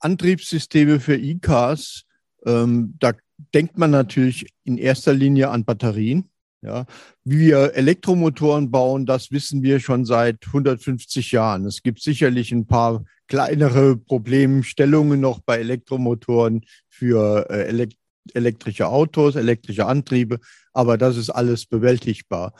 Antriebssysteme 0.00 1.00
für 1.00 1.16
E-Cars, 1.16 2.04
ähm, 2.46 2.94
da 2.98 3.12
denkt 3.54 3.78
man 3.78 3.90
natürlich 3.90 4.46
in 4.64 4.78
erster 4.78 5.12
Linie 5.12 5.50
an 5.50 5.64
Batterien. 5.64 6.30
Ja, 6.60 6.86
wie 7.24 7.38
wir 7.38 7.74
Elektromotoren 7.74 8.70
bauen, 8.70 9.06
das 9.06 9.30
wissen 9.30 9.62
wir 9.62 9.78
schon 9.78 10.04
seit 10.04 10.44
150 10.46 11.30
Jahren. 11.30 11.64
Es 11.66 11.82
gibt 11.82 12.02
sicherlich 12.02 12.50
ein 12.50 12.66
paar 12.66 13.04
kleinere 13.28 13.96
Problemstellungen 13.96 15.20
noch 15.20 15.40
bei 15.40 15.58
Elektromotoren 15.58 16.64
für 16.88 17.48
äh, 17.50 17.68
elekt 17.68 17.96
elektrische 18.34 18.88
Autos, 18.88 19.36
elektrische 19.36 19.86
Antriebe, 19.86 20.38
aber 20.72 20.98
das 20.98 21.16
ist 21.16 21.30
alles 21.30 21.64
bewältigbar. 21.64 22.52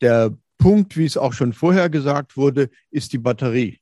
Der 0.00 0.36
Punkt, 0.58 0.96
wie 0.96 1.04
es 1.04 1.16
auch 1.16 1.32
schon 1.32 1.52
vorher 1.52 1.88
gesagt 1.90 2.36
wurde, 2.36 2.70
ist 2.90 3.12
die 3.12 3.18
Batterie. 3.18 3.78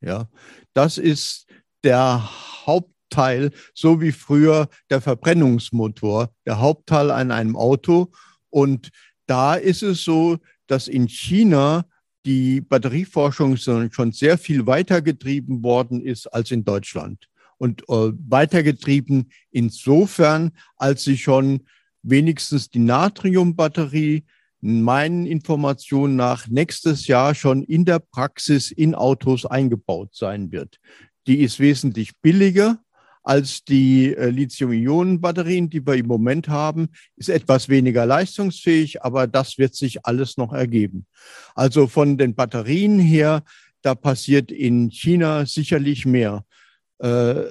Ja, 0.00 0.28
das 0.74 0.98
ist 0.98 1.46
der 1.82 2.28
Hauptteil, 2.66 3.50
so 3.74 4.00
wie 4.00 4.12
früher 4.12 4.68
der 4.90 5.00
Verbrennungsmotor, 5.00 6.30
der 6.46 6.60
Hauptteil 6.60 7.10
an 7.10 7.30
einem 7.30 7.56
Auto. 7.56 8.10
Und 8.50 8.90
da 9.26 9.54
ist 9.54 9.82
es 9.82 10.04
so, 10.04 10.38
dass 10.66 10.88
in 10.88 11.08
China 11.08 11.84
die 12.24 12.60
Batterieforschung 12.60 13.56
schon 13.56 14.12
sehr 14.12 14.36
viel 14.36 14.66
weitergetrieben 14.66 15.62
worden 15.62 16.00
ist 16.00 16.26
als 16.26 16.50
in 16.50 16.64
Deutschland. 16.64 17.28
Und 17.58 17.82
äh, 17.88 18.12
weitergetrieben 18.28 19.30
insofern, 19.50 20.50
als 20.76 21.04
sie 21.04 21.16
schon 21.16 21.62
wenigstens 22.02 22.68
die 22.68 22.80
Natriumbatterie 22.80 24.24
meinen 24.60 25.26
Informationen 25.26 26.16
nach 26.16 26.48
nächstes 26.48 27.06
Jahr 27.06 27.34
schon 27.34 27.62
in 27.62 27.84
der 27.84 28.00
Praxis 28.00 28.70
in 28.70 28.94
Autos 28.94 29.46
eingebaut 29.46 30.10
sein 30.12 30.50
wird. 30.50 30.78
Die 31.26 31.40
ist 31.40 31.60
wesentlich 31.60 32.16
billiger 32.20 32.78
als 33.26 33.64
die 33.64 34.14
äh, 34.14 34.30
Lithium-Ionen-Batterien, 34.30 35.68
die 35.68 35.84
wir 35.84 35.94
im 35.94 36.06
Moment 36.06 36.48
haben, 36.48 36.90
ist 37.16 37.28
etwas 37.28 37.68
weniger 37.68 38.06
leistungsfähig, 38.06 39.02
aber 39.02 39.26
das 39.26 39.58
wird 39.58 39.74
sich 39.74 40.06
alles 40.06 40.36
noch 40.36 40.52
ergeben. 40.52 41.06
Also 41.56 41.88
von 41.88 42.18
den 42.18 42.36
Batterien 42.36 43.00
her, 43.00 43.42
da 43.82 43.96
passiert 43.96 44.52
in 44.52 44.90
China 44.90 45.44
sicherlich 45.44 46.06
mehr. 46.06 46.44
Äh, 46.98 47.50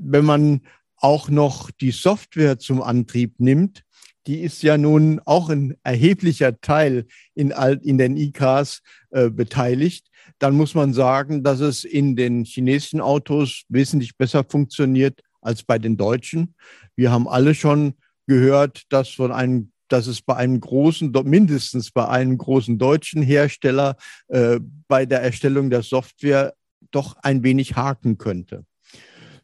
wenn 0.00 0.24
man 0.24 0.62
auch 0.96 1.28
noch 1.28 1.70
die 1.70 1.90
Software 1.90 2.58
zum 2.58 2.80
Antrieb 2.80 3.34
nimmt, 3.40 3.82
die 4.26 4.40
ist 4.40 4.62
ja 4.62 4.78
nun 4.78 5.20
auch 5.26 5.50
ein 5.50 5.76
erheblicher 5.82 6.62
Teil 6.62 7.06
in, 7.34 7.50
in 7.82 7.98
den 7.98 8.16
E-Cars 8.16 8.80
äh, 9.10 9.28
beteiligt 9.28 10.08
dann 10.38 10.54
muss 10.54 10.74
man 10.74 10.92
sagen, 10.92 11.42
dass 11.42 11.60
es 11.60 11.84
in 11.84 12.16
den 12.16 12.44
chinesischen 12.44 13.00
Autos 13.00 13.62
wesentlich 13.68 14.16
besser 14.16 14.44
funktioniert 14.44 15.20
als 15.40 15.62
bei 15.62 15.78
den 15.78 15.96
deutschen. 15.96 16.54
Wir 16.96 17.10
haben 17.10 17.28
alle 17.28 17.54
schon 17.54 17.94
gehört, 18.26 18.82
dass 18.90 19.08
von 19.08 19.32
einem 19.32 19.72
dass 19.88 20.06
es 20.06 20.20
bei 20.20 20.36
einem 20.36 20.60
großen, 20.60 21.12
mindestens 21.24 21.90
bei 21.90 22.06
einem 22.06 22.36
großen 22.36 22.78
deutschen 22.78 23.22
Hersteller 23.22 23.96
äh, 24.28 24.60
bei 24.86 25.06
der 25.06 25.22
Erstellung 25.22 25.70
der 25.70 25.82
Software 25.82 26.54
doch 26.90 27.16
ein 27.22 27.42
wenig 27.42 27.76
haken 27.76 28.18
könnte. 28.18 28.64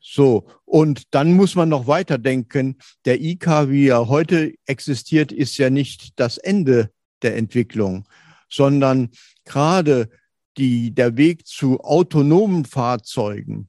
So, 0.01 0.47
und 0.67 1.15
dann 1.15 1.33
muss 1.33 1.55
man 1.55 1.71
noch 1.71 1.87
weiterdenken. 1.87 2.77
Der 3.07 3.23
IK, 3.23 3.71
wie 3.71 3.89
er 3.89 4.09
heute 4.09 4.55
existiert, 4.67 5.33
ist 5.33 5.57
ja 5.57 5.71
nicht 5.71 6.21
das 6.21 6.37
Ende 6.37 6.91
der 7.23 7.37
Entwicklung, 7.37 8.07
sondern 8.51 9.11
gerade 9.47 10.11
die, 10.57 10.95
der 10.95 11.17
Weg 11.17 11.47
zu 11.47 11.81
autonomen 11.81 12.65
Fahrzeugen, 12.65 13.69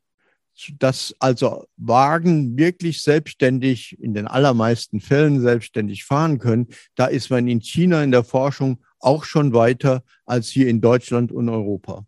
dass 0.80 1.14
also 1.20 1.66
Wagen 1.78 2.58
wirklich 2.58 3.02
selbstständig, 3.02 4.00
in 4.00 4.14
den 4.14 4.28
allermeisten 4.28 5.02
Fällen 5.02 5.42
selbstständig 5.42 6.06
fahren 6.06 6.40
können, 6.40 6.68
da 6.96 7.08
ist 7.08 7.30
man 7.30 7.48
in 7.48 7.62
China 7.62 8.04
in 8.04 8.12
der 8.12 8.24
Forschung 8.24 8.84
auch 9.00 9.26
schon 9.26 9.54
weiter 9.54 10.04
als 10.26 10.48
hier 10.48 10.68
in 10.68 10.82
Deutschland 10.82 11.32
und 11.32 11.50
Europa. 11.50 12.06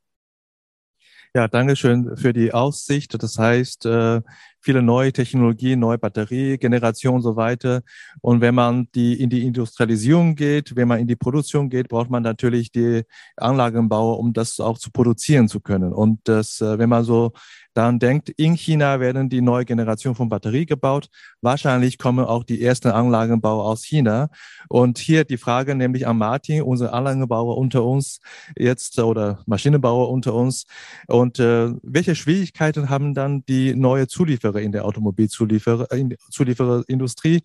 Ja, 1.36 1.48
danke 1.48 1.75
schön 1.75 2.17
für 2.17 2.34
die 2.34 2.53
Aussicht. 2.53 3.22
Das 3.22 3.38
heißt, 3.38 3.86
äh, 3.86 4.22
viele 4.67 4.81
neue 4.81 5.13
Technologien, 5.13 5.79
neue 5.79 5.97
Batteriegeneration 5.97 7.15
und 7.15 7.21
so 7.21 7.38
weiter. 7.38 7.83
Und 8.19 8.41
wenn 8.41 8.53
man 8.53 8.89
die 8.93 9.13
in 9.13 9.29
die 9.29 9.45
Industrialisierung 9.45 10.36
geht, 10.36 10.75
wenn 10.75 10.89
man 10.89 11.00
in 11.00 11.07
die 11.07 11.15
Produktion 11.15 11.69
geht, 11.69 11.88
braucht 11.88 12.09
man 12.09 12.21
natürlich 12.21 12.69
die 12.74 13.03
Anlagenbauer, 13.38 14.19
um 14.19 14.33
das 14.33 14.59
auch 14.59 14.77
zu 14.77 14.91
produzieren 14.91 15.47
zu 15.47 15.62
können. 15.62 15.93
Und 15.93 16.19
das, 16.25 16.59
äh, 16.59 16.77
wenn 16.77 16.89
man 16.89 17.05
so 17.05 17.31
dann 17.77 18.00
denkt, 18.00 18.29
in 18.29 18.55
China 18.55 19.00
werden 19.00 19.29
die 19.29 19.41
neue 19.41 19.63
Generation 19.63 20.15
von 20.15 20.29
Batterie 20.29 20.65
gebaut. 20.65 21.10
Wahrscheinlich 21.41 22.00
kommen 22.00 22.25
auch 22.25 22.43
die 22.43 22.63
ersten 22.63 22.88
Anlagenbauer 22.88 23.65
aus 23.65 23.84
China. 23.84 24.29
Und 24.67 24.98
hier 24.98 25.25
die 25.25 25.38
Frage 25.38 25.75
nämlich 25.75 26.07
an 26.07 26.17
Martin, 26.17 26.63
unser 26.63 26.91
Anlagenbauer 26.91 27.55
unter 27.55 27.84
uns 27.84 28.19
jetzt 28.57 28.98
oder 28.98 29.43
Maschinenbauer 29.46 30.10
unter 30.10 30.34
uns. 30.34 30.65
Und 31.07 31.38
äh, 31.38 31.72
welche 31.84 32.15
Schwierigkeiten 32.15 32.89
haben 32.89 33.13
dann 33.13 33.46
die 33.46 33.75
neue 33.75 34.07
Zulieferer 34.07 34.60
in 34.60 34.72
der 34.72 34.84
Automobilzuliefererindustrie? 34.84 37.43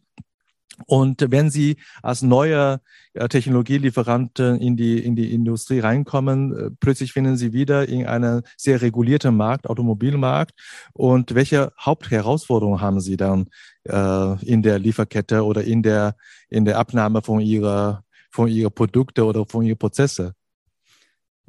Und 0.86 1.30
wenn 1.30 1.50
Sie 1.50 1.76
als 2.02 2.22
neuer 2.22 2.80
Technologielieferant 3.28 4.38
in 4.38 4.76
die, 4.76 4.98
in 4.98 5.16
die 5.16 5.34
Industrie 5.34 5.80
reinkommen, 5.80 6.56
äh, 6.56 6.70
plötzlich 6.80 7.12
finden 7.12 7.36
Sie 7.36 7.52
wieder 7.52 7.88
in 7.88 8.06
einem 8.06 8.42
sehr 8.56 8.80
regulierten 8.80 9.36
Markt, 9.36 9.68
Automobilmarkt. 9.68 10.52
Und 10.94 11.34
welche 11.34 11.72
Hauptherausforderungen 11.78 12.80
haben 12.80 13.00
Sie 13.00 13.16
dann 13.16 13.48
äh, 13.84 14.44
in 14.44 14.62
der 14.62 14.78
Lieferkette 14.78 15.44
oder 15.44 15.64
in 15.64 15.82
der, 15.82 16.16
in 16.48 16.64
der 16.64 16.78
Abnahme 16.78 17.22
von 17.22 17.40
Ihrer, 17.40 18.04
von 18.30 18.48
Ihrer 18.48 18.70
Produkte 18.70 19.24
oder 19.24 19.44
von 19.44 19.64
Ihren 19.64 19.78
Prozesse? 19.78 20.34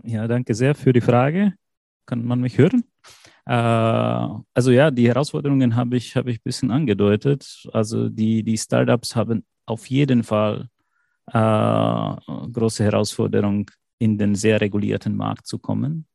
Ja, 0.03 0.27
danke 0.27 0.55
sehr 0.55 0.75
für 0.75 0.91
die 0.91 1.01
Frage. 1.01 1.53
Kann 2.05 2.25
man 2.25 2.41
mich 2.41 2.57
hören? 2.57 2.83
Äh, 3.45 3.53
also 3.53 4.71
ja, 4.71 4.91
die 4.91 5.07
Herausforderungen 5.07 5.75
habe 5.75 5.97
ich, 5.97 6.15
habe 6.15 6.31
ich 6.31 6.37
ein 6.37 6.43
bisschen 6.43 6.71
angedeutet. 6.71 7.67
Also 7.73 8.09
die, 8.09 8.43
die 8.43 8.57
Startups 8.57 9.15
haben 9.15 9.45
auf 9.65 9.85
jeden 9.87 10.23
Fall 10.23 10.69
äh, 11.27 12.15
große 12.51 12.83
Herausforderungen, 12.83 13.65
in 13.99 14.17
den 14.17 14.35
sehr 14.35 14.59
regulierten 14.59 15.15
Markt 15.15 15.47
zu 15.47 15.57
kommen. 15.59 16.07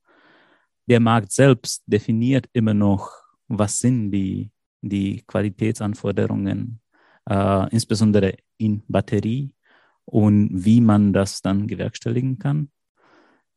Der 0.87 1.01
Markt 1.01 1.33
selbst 1.33 1.83
definiert 1.87 2.47
immer 2.53 2.75
noch, 2.75 3.11
was 3.49 3.79
sind 3.79 4.11
die, 4.11 4.51
die 4.83 5.23
Qualitätsanforderungen, 5.27 6.81
äh, 7.29 7.69
insbesondere 7.71 8.37
in 8.59 8.83
Batterie 8.89 9.51
und 10.05 10.51
wie 10.53 10.81
man 10.81 11.13
das 11.13 11.41
dann 11.41 11.67
gewerkstelligen 11.67 12.39
kann. 12.39 12.71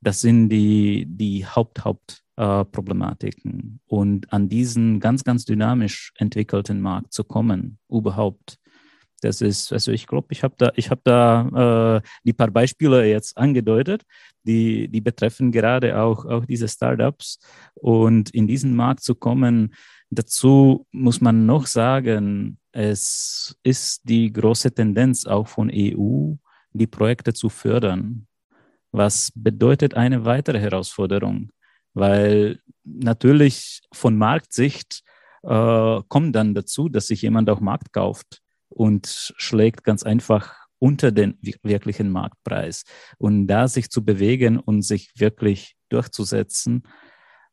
Das 0.02 0.22
sind 0.22 0.50
die, 0.50 1.06
die 1.08 1.46
Haupt, 1.46 1.84
Haupt 1.84 2.24
äh, 2.42 2.66
Problematiken. 2.66 3.82
Und 3.86 4.34
an 4.34 4.50
diesen 4.50 5.00
ganz, 5.00 5.24
ganz 5.24 5.46
dynamisch 5.46 6.12
entwickelten 6.16 6.82
Markt 6.82 7.14
zu 7.14 7.24
kommen, 7.24 7.78
überhaupt, 7.88 8.58
das 9.22 9.42
ist, 9.42 9.72
also 9.72 9.92
ich 9.92 10.08
glaube, 10.08 10.30
ich 10.32 10.42
habe 10.42 10.56
da, 10.58 10.72
ich 10.76 10.90
habe 10.90 11.02
da 11.04 11.98
äh, 11.98 12.02
die 12.24 12.34
paar 12.34 12.50
Beispiele 12.50 13.06
jetzt 13.06 13.38
angedeutet, 13.38 14.02
die, 14.42 14.88
die 14.88 15.02
betreffen 15.02 15.52
gerade 15.52 16.02
auch, 16.02 16.26
auch 16.26 16.46
diese 16.46 16.68
Startups. 16.68 17.38
Und 17.76 18.32
in 18.32 18.48
diesen 18.48 18.76
Markt 18.76 19.04
zu 19.04 19.14
kommen, 19.14 19.76
dazu 20.10 20.88
muss 20.92 21.22
man 21.22 21.46
noch 21.46 21.68
sagen, 21.68 22.58
es 22.72 23.56
ist 23.62 24.10
die 24.10 24.34
große 24.34 24.74
Tendenz 24.74 25.28
auch 25.28 25.48
von 25.48 25.70
EU, 25.72 26.34
die 26.74 26.88
Projekte 26.88 27.34
zu 27.34 27.50
fördern. 27.50 28.26
Was 28.92 29.32
bedeutet 29.36 29.94
eine 29.94 30.26
weitere 30.26 30.60
Herausforderung? 30.60 31.52
Weil 31.94 32.60
natürlich 32.84 33.82
von 33.94 34.18
Marktsicht 34.18 35.04
äh, 35.44 36.02
kommt 36.08 36.36
dann 36.36 36.54
dazu, 36.54 36.90
dass 36.90 37.08
sich 37.08 37.22
jemand 37.22 37.50
auch 37.50 37.60
Markt 37.60 37.94
kauft 37.94 38.42
und 38.70 39.34
schlägt 39.38 39.84
ganz 39.84 40.04
einfach 40.04 40.56
unter 40.80 41.12
den 41.12 41.38
wirklichen 41.42 42.10
Marktpreis. 42.10 42.84
Und 43.18 43.48
da 43.48 43.68
sich 43.68 43.90
zu 43.90 44.04
bewegen 44.04 44.58
und 44.58 44.82
sich 44.82 45.12
wirklich 45.16 45.76
durchzusetzen, 45.90 46.84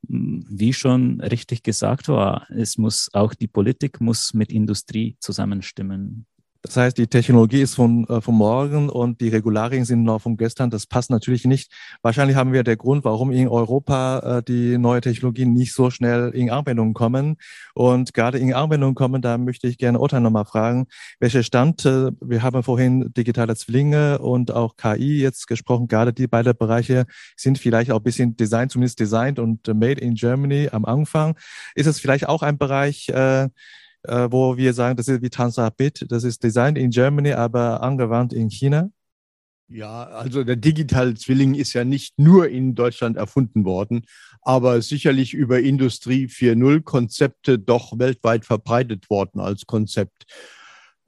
wie 0.03 0.73
schon 0.73 1.21
richtig 1.21 1.63
gesagt 1.63 2.09
war, 2.09 2.47
es 2.51 2.79
muss 2.79 3.11
auch 3.13 3.35
die 3.35 3.49
Politik 3.49 4.01
muss 4.01 4.33
mit 4.33 4.53
Industrie 4.53 5.17
zusammenstimmen. 5.21 6.27
Das 6.63 6.77
heißt, 6.77 6.99
die 6.99 7.07
Technologie 7.07 7.61
ist 7.63 7.77
von, 7.77 8.05
äh, 8.09 8.21
von 8.21 8.35
morgen 8.35 8.89
und 8.89 9.21
die 9.21 9.29
Regularien 9.29 9.85
sind 9.85 10.03
noch 10.03 10.21
von 10.21 10.37
gestern. 10.37 10.71
Das 10.71 10.87
passt 10.87 11.09
natürlich 11.09 11.45
nicht. 11.45 11.73
Wahrscheinlich 12.03 12.37
haben 12.37 12.53
wir 12.53 12.65
der 12.65 12.77
Grund, 12.77 13.05
warum 13.05 13.31
in 13.31 13.47
Europa 13.47 14.39
äh, 14.39 14.43
die 14.43 14.77
neue 14.77 15.01
Technologien 15.01 15.53
nicht 15.53 15.73
so 15.73 15.91
schnell 15.91 16.31
in 16.31 16.51
Anwendung 16.51 16.95
kommen. 16.95 17.37
Und 17.75 18.13
gerade 18.13 18.39
in 18.39 18.53
Anwendung 18.55 18.97
kommen, 18.97 19.23
da 19.23 19.39
möchte 19.39 19.69
ich 19.69 19.79
gerne 19.79 20.01
Otta 20.01 20.19
nochmal 20.19 20.47
fragen, 20.47 20.87
welcher 21.21 21.45
Stand, 21.45 21.87
äh, 21.87 22.11
wir 22.21 22.43
haben 22.43 22.65
vorhin 22.65 23.13
digitale 23.17 23.55
Zwillinge 23.55 24.19
und 24.19 24.51
auch 24.51 24.77
KI 24.77 25.21
jetzt 25.21 25.47
gesprochen, 25.47 25.87
gerade 25.87 26.13
die 26.13 26.27
beiden 26.27 26.57
Bereiche 26.57 27.07
sind 27.37 27.59
vielleicht 27.59 27.93
auch 27.93 27.99
ein 27.99 28.03
bisschen 28.03 28.37
Design, 28.37 28.69
zumindest 28.69 28.99
designed 28.99 29.39
und 29.39 29.69
made 29.69 30.01
in 30.01 30.15
Germany 30.15 30.71
am 30.73 30.85
Anfang. 30.85 31.37
Ist 31.77 31.87
es 31.87 32.01
vielleicht 32.01 32.29
auch 32.29 32.43
ein 32.43 32.59
Bereich, 32.59 33.09
äh, 33.11 33.49
äh, 34.05 34.29
wo 34.31 34.57
wir 34.57 34.73
sagen, 34.73 34.97
das 34.97 35.09
ist 35.09 35.23
wie 35.23 35.31
Transrapid, 35.31 36.07
das 36.09 36.25
ist 36.25 36.43
designed 36.43 36.79
in 36.79 36.91
Germany, 36.91 37.33
aber 37.33 37.83
angewandt 37.83 38.33
in 38.33 38.51
China? 38.51 38.91
Ja, 39.71 40.05
also 40.05 40.45
der 40.45 40.57
digitale 40.57 41.15
Zwilling 41.15 41.55
ist 41.55 41.75
ja 41.75 41.85
nicht 41.85 42.19
nur 42.19 42.49
in 42.49 42.75
Deutschland 42.75 43.19
erfunden 43.19 43.67
worden, 43.67 44.07
aber 44.41 44.81
sicherlich 44.81 45.35
über 45.35 45.61
Industrie 45.61 46.25
4.0 46.27 46.83
Konzepte 46.83 47.59
doch 47.59 47.99
weltweit 47.99 48.47
verbreitet 48.47 49.11
worden 49.11 49.41
als 49.41 49.67
Konzept. 49.67 50.25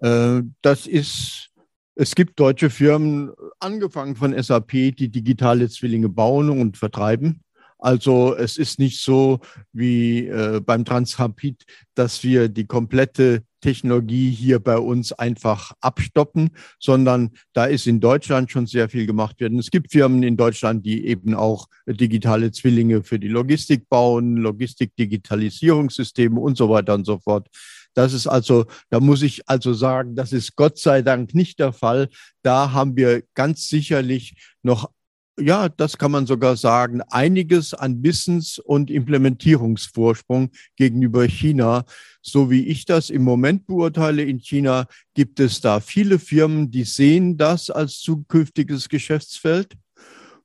Äh, 0.01 0.43
das 0.61 0.87
ist, 0.87 1.49
es 1.95 2.15
gibt 2.15 2.39
deutsche 2.39 2.69
Firmen, 2.69 3.33
angefangen 3.61 4.15
von 4.15 4.41
SAP, 4.41 4.73
die 4.95 5.11
digitale 5.11 5.71
Zwillinge 5.71 6.11
bauen 6.11 6.51
und 6.51 6.77
vertreiben. 6.77 7.43
Also 7.81 8.37
es 8.37 8.59
ist 8.59 8.79
nicht 8.79 9.03
so 9.03 9.41
wie 9.73 10.27
äh, 10.27 10.61
beim 10.61 10.85
Transrapid, 10.85 11.65
dass 11.95 12.23
wir 12.23 12.49
die 12.49 12.67
komplette 12.67 13.43
Technologie 13.61 14.31
hier 14.31 14.59
bei 14.59 14.79
uns 14.79 15.13
einfach 15.13 15.73
abstoppen, 15.81 16.51
sondern 16.79 17.31
da 17.53 17.67
ist 17.67 17.87
in 17.87 18.01
Deutschland 18.01 18.51
schon 18.51 18.67
sehr 18.67 18.89
viel 18.89 19.07
gemacht 19.07 19.41
werden. 19.41 19.59
Es 19.59 19.71
gibt 19.71 19.93
Firmen 19.93 20.23
in 20.23 20.37
Deutschland, 20.37 20.85
die 20.85 21.07
eben 21.07 21.35
auch 21.35 21.67
digitale 21.87 22.53
Zwillinge 22.53 23.03
für 23.03 23.19
die 23.19 23.29
Logistik 23.29 23.89
bauen, 23.89 24.37
Logistik-Digitalisierungssysteme 24.37 26.41
und 26.41 26.57
so 26.57 26.69
weiter 26.69 26.95
und 26.95 27.05
so 27.05 27.19
fort. 27.19 27.49
Das 27.95 28.13
ist 28.13 28.27
also, 28.27 28.67
da 28.89 29.01
muss 29.01 29.23
ich 29.23 29.49
also 29.49 29.75
sagen, 29.75 30.15
das 30.15 30.33
ist 30.33 30.57
Gott 30.57 30.79
sei 30.79 31.03
Dank 31.03 31.35
nicht 31.35 31.59
der 31.59 31.73
Fall. 31.73 32.09
Da 32.43 32.73
haben 32.73 32.97
wir 32.97 33.25
ganz 33.35 33.69
sicherlich 33.69 34.37
noch 34.63 34.91
ja, 35.39 35.69
das 35.69 35.97
kann 35.97 36.11
man 36.11 36.27
sogar 36.27 36.57
sagen, 36.57 37.03
einiges 37.03 37.75
an 37.75 38.03
Wissens- 38.03 38.59
und 38.59 38.91
Implementierungsvorsprung 38.91 40.51
gegenüber 40.77 41.25
China. 41.25 41.85
So 42.23 42.51
wie 42.51 42.67
ich 42.67 42.85
das 42.85 43.11
im 43.11 43.23
Moment 43.23 43.67
beurteile 43.67 44.23
in 44.23 44.39
China, 44.39 44.87
gibt 45.15 45.41
es 45.41 45.61
da 45.61 45.81
viele 45.81 46.19
Firmen, 46.19 46.71
die 46.71 46.85
sehen 46.85 47.37
das 47.37 47.71
als 47.71 48.01
zukünftiges 48.01 48.89
Geschäftsfeld, 48.89 49.77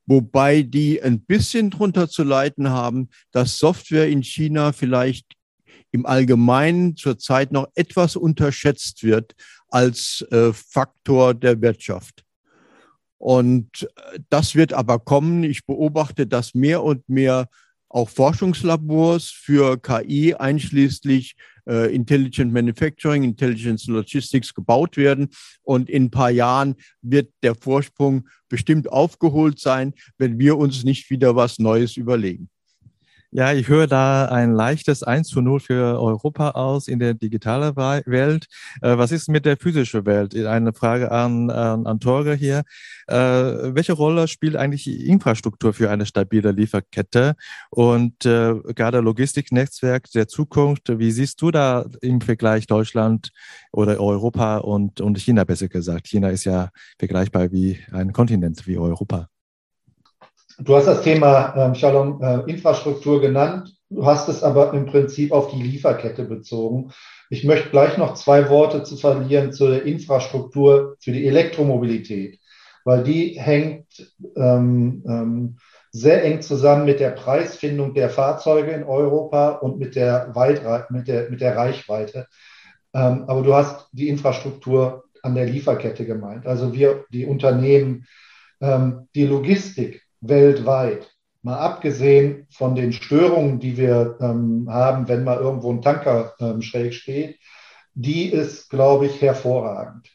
wobei 0.05 0.61
die 0.61 1.01
ein 1.01 1.21
bisschen 1.21 1.69
drunter 1.71 2.07
zu 2.09 2.23
leiden 2.23 2.69
haben, 2.69 3.09
dass 3.31 3.57
Software 3.57 4.07
in 4.07 4.23
China 4.23 4.71
vielleicht 4.71 5.25
im 5.91 6.05
Allgemeinen 6.05 6.95
zurzeit 6.95 7.51
noch 7.51 7.67
etwas 7.75 8.15
unterschätzt 8.15 9.03
wird 9.03 9.33
als 9.69 10.25
äh, 10.31 10.51
Faktor 10.53 11.33
der 11.33 11.61
Wirtschaft. 11.61 12.24
Und 13.17 13.89
äh, 14.13 14.19
das 14.29 14.55
wird 14.55 14.73
aber 14.73 14.99
kommen. 14.99 15.43
Ich 15.43 15.65
beobachte, 15.65 16.27
dass 16.27 16.53
mehr 16.53 16.83
und 16.83 17.07
mehr 17.09 17.47
auch 17.89 18.09
Forschungslabors 18.09 19.29
für 19.29 19.77
KI 19.77 20.33
einschließlich 20.33 21.35
äh, 21.67 21.95
Intelligent 21.95 22.51
Manufacturing, 22.51 23.23
Intelligence 23.23 23.87
Logistics 23.87 24.53
gebaut 24.53 24.97
werden. 24.97 25.29
Und 25.63 25.89
in 25.89 26.05
ein 26.05 26.11
paar 26.11 26.31
Jahren 26.31 26.75
wird 27.01 27.31
der 27.41 27.55
Vorsprung 27.55 28.27
bestimmt 28.49 28.91
aufgeholt 28.91 29.59
sein, 29.59 29.93
wenn 30.17 30.39
wir 30.39 30.57
uns 30.57 30.83
nicht 30.83 31.09
wieder 31.09 31.35
was 31.35 31.57
Neues 31.57 31.95
überlegen. 31.95 32.49
Ja, 33.37 33.51
ich 33.51 33.67
höre 33.67 33.85
da 33.85 34.27
ein 34.27 34.53
leichtes 34.53 35.03
1 35.03 35.27
zu 35.27 35.41
0 35.41 35.59
für 35.59 35.99
Europa 35.99 36.51
aus 36.51 36.87
in 36.87 36.99
der 36.99 37.15
digitalen 37.15 37.75
Welt. 37.75 38.45
Äh, 38.81 38.97
was 38.97 39.11
ist 39.11 39.27
mit 39.27 39.45
der 39.45 39.57
physischen 39.57 40.05
Welt? 40.05 40.33
Eine 40.33 40.71
Frage 40.71 41.11
an, 41.11 41.49
an, 41.49 41.85
an 41.85 41.99
Torge 41.99 42.33
hier. 42.35 42.63
Äh, 43.07 43.15
welche 43.75 43.91
Rolle 43.91 44.29
spielt 44.29 44.55
eigentlich 44.55 44.87
Infrastruktur 44.87 45.73
für 45.73 45.89
eine 45.89 46.05
stabile 46.05 46.51
Lieferkette 46.51 47.35
und 47.71 48.25
äh, 48.25 48.53
gerade 48.73 49.01
Logistiknetzwerk 49.01 50.09
der 50.11 50.29
Zukunft? 50.29 50.97
Wie 50.97 51.11
siehst 51.11 51.41
du 51.41 51.51
da 51.51 51.85
im 52.01 52.21
Vergleich 52.21 52.67
Deutschland 52.67 53.31
oder 53.73 53.99
Europa 53.99 54.59
und, 54.59 55.01
und 55.01 55.17
China 55.17 55.43
besser 55.43 55.67
gesagt? 55.67 56.07
China 56.07 56.29
ist 56.29 56.45
ja 56.45 56.69
vergleichbar 56.97 57.51
wie 57.51 57.79
ein 57.91 58.13
Kontinent 58.13 58.65
wie 58.65 58.77
Europa. 58.77 59.27
Du 60.57 60.73
hast 60.73 60.87
das 60.87 61.01
Thema, 61.01 61.53
ähm, 61.57 61.75
Shalom, 61.75 62.21
äh, 62.21 62.49
Infrastruktur 62.49 63.19
genannt. 63.19 63.75
Du 63.89 64.05
hast 64.05 64.29
es 64.29 64.41
aber 64.41 64.73
im 64.73 64.85
Prinzip 64.85 65.33
auf 65.33 65.51
die 65.51 65.61
Lieferkette 65.61 66.23
bezogen. 66.23 66.91
Ich 67.29 67.43
möchte 67.43 67.69
gleich 67.69 67.97
noch 67.97 68.13
zwei 68.13 68.49
Worte 68.49 68.83
zu 68.83 68.95
verlieren 68.95 69.51
zur 69.51 69.83
Infrastruktur 69.83 70.95
für 71.01 71.11
die 71.11 71.27
Elektromobilität, 71.27 72.39
weil 72.85 73.03
die 73.03 73.37
hängt 73.37 74.13
ähm, 74.37 75.03
ähm, 75.05 75.57
sehr 75.91 76.23
eng 76.23 76.41
zusammen 76.41 76.85
mit 76.85 77.01
der 77.01 77.11
Preisfindung 77.11 77.93
der 77.93 78.09
Fahrzeuge 78.09 78.71
in 78.71 78.83
Europa 78.83 79.49
und 79.49 79.77
mit 79.77 79.95
der, 79.95 80.33
Weit 80.35 80.61
mit 80.89 81.09
der, 81.09 81.29
mit 81.29 81.41
der 81.41 81.57
Reichweite. 81.57 82.27
Ähm, 82.93 83.25
aber 83.27 83.41
du 83.41 83.53
hast 83.53 83.89
die 83.91 84.07
Infrastruktur 84.07 85.03
an 85.21 85.35
der 85.35 85.47
Lieferkette 85.47 86.05
gemeint. 86.05 86.47
Also 86.47 86.73
wir, 86.73 87.03
die 87.11 87.25
Unternehmen, 87.25 88.05
ähm, 88.61 89.09
die 89.15 89.25
Logistik 89.25 90.04
weltweit. 90.27 91.11
Mal 91.41 91.57
abgesehen 91.57 92.47
von 92.49 92.75
den 92.75 92.91
Störungen, 92.93 93.59
die 93.59 93.77
wir 93.77 94.17
ähm, 94.21 94.67
haben, 94.69 95.07
wenn 95.07 95.23
mal 95.23 95.37
irgendwo 95.37 95.71
ein 95.71 95.81
Tanker 95.81 96.33
ähm, 96.39 96.61
schräg 96.61 96.93
steht, 96.93 97.37
die 97.93 98.25
ist, 98.29 98.69
glaube 98.69 99.05
ich, 99.05 99.21
hervorragend. 99.21 100.09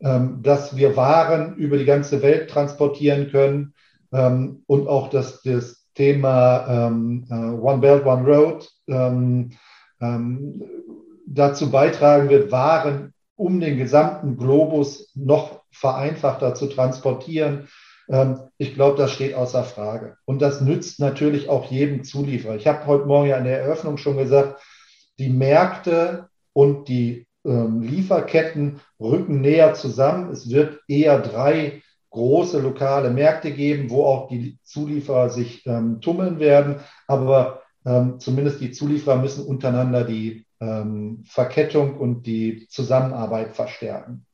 ähm, 0.00 0.42
dass 0.42 0.76
wir 0.76 0.96
Waren 0.96 1.54
über 1.56 1.78
die 1.78 1.84
ganze 1.84 2.22
Welt 2.22 2.50
transportieren 2.50 3.30
können 3.30 3.74
ähm, 4.12 4.62
und 4.66 4.88
auch 4.88 5.08
dass 5.10 5.42
das 5.42 5.86
Thema 5.94 6.88
ähm, 6.88 7.26
äh, 7.30 7.34
One 7.34 7.78
Belt, 7.78 8.04
One 8.04 8.26
Road 8.26 8.68
ähm, 8.88 9.50
dazu 11.26 11.70
beitragen 11.70 12.28
wird, 12.28 12.50
Waren 12.50 13.14
um 13.36 13.60
den 13.60 13.78
gesamten 13.78 14.36
Globus 14.36 15.12
noch 15.14 15.62
vereinfachter 15.70 16.54
zu 16.54 16.66
transportieren. 16.66 17.68
Ähm, 18.08 18.40
ich 18.58 18.74
glaube, 18.74 18.96
das 18.98 19.12
steht 19.12 19.34
außer 19.34 19.64
Frage. 19.64 20.16
Und 20.24 20.42
das 20.42 20.60
nützt 20.60 21.00
natürlich 21.00 21.48
auch 21.48 21.70
jedem 21.70 22.04
Zulieferer. 22.04 22.56
Ich 22.56 22.66
habe 22.66 22.86
heute 22.86 23.06
Morgen 23.06 23.28
ja 23.28 23.36
in 23.36 23.44
der 23.44 23.60
Eröffnung 23.60 23.96
schon 23.96 24.16
gesagt, 24.16 24.60
die 25.18 25.28
Märkte 25.28 26.28
und 26.52 26.88
die 26.88 27.26
ähm, 27.44 27.82
Lieferketten 27.82 28.80
rücken 29.00 29.40
näher 29.40 29.74
zusammen. 29.74 30.30
Es 30.30 30.50
wird 30.50 30.80
eher 30.88 31.18
drei 31.20 31.82
große 32.10 32.60
lokale 32.60 33.10
Märkte 33.10 33.52
geben, 33.52 33.90
wo 33.90 34.04
auch 34.04 34.28
die 34.28 34.58
Zulieferer 34.62 35.30
sich 35.30 35.66
ähm, 35.66 36.00
tummeln 36.00 36.38
werden. 36.38 36.80
Aber 37.06 37.62
ähm, 37.84 38.20
zumindest 38.20 38.60
die 38.60 38.70
Zulieferer 38.70 39.16
müssen 39.16 39.46
untereinander 39.46 40.04
die 40.04 40.46
ähm, 40.60 41.24
Verkettung 41.26 41.96
und 41.96 42.26
die 42.26 42.68
Zusammenarbeit 42.68 43.54
verstärken. 43.54 44.26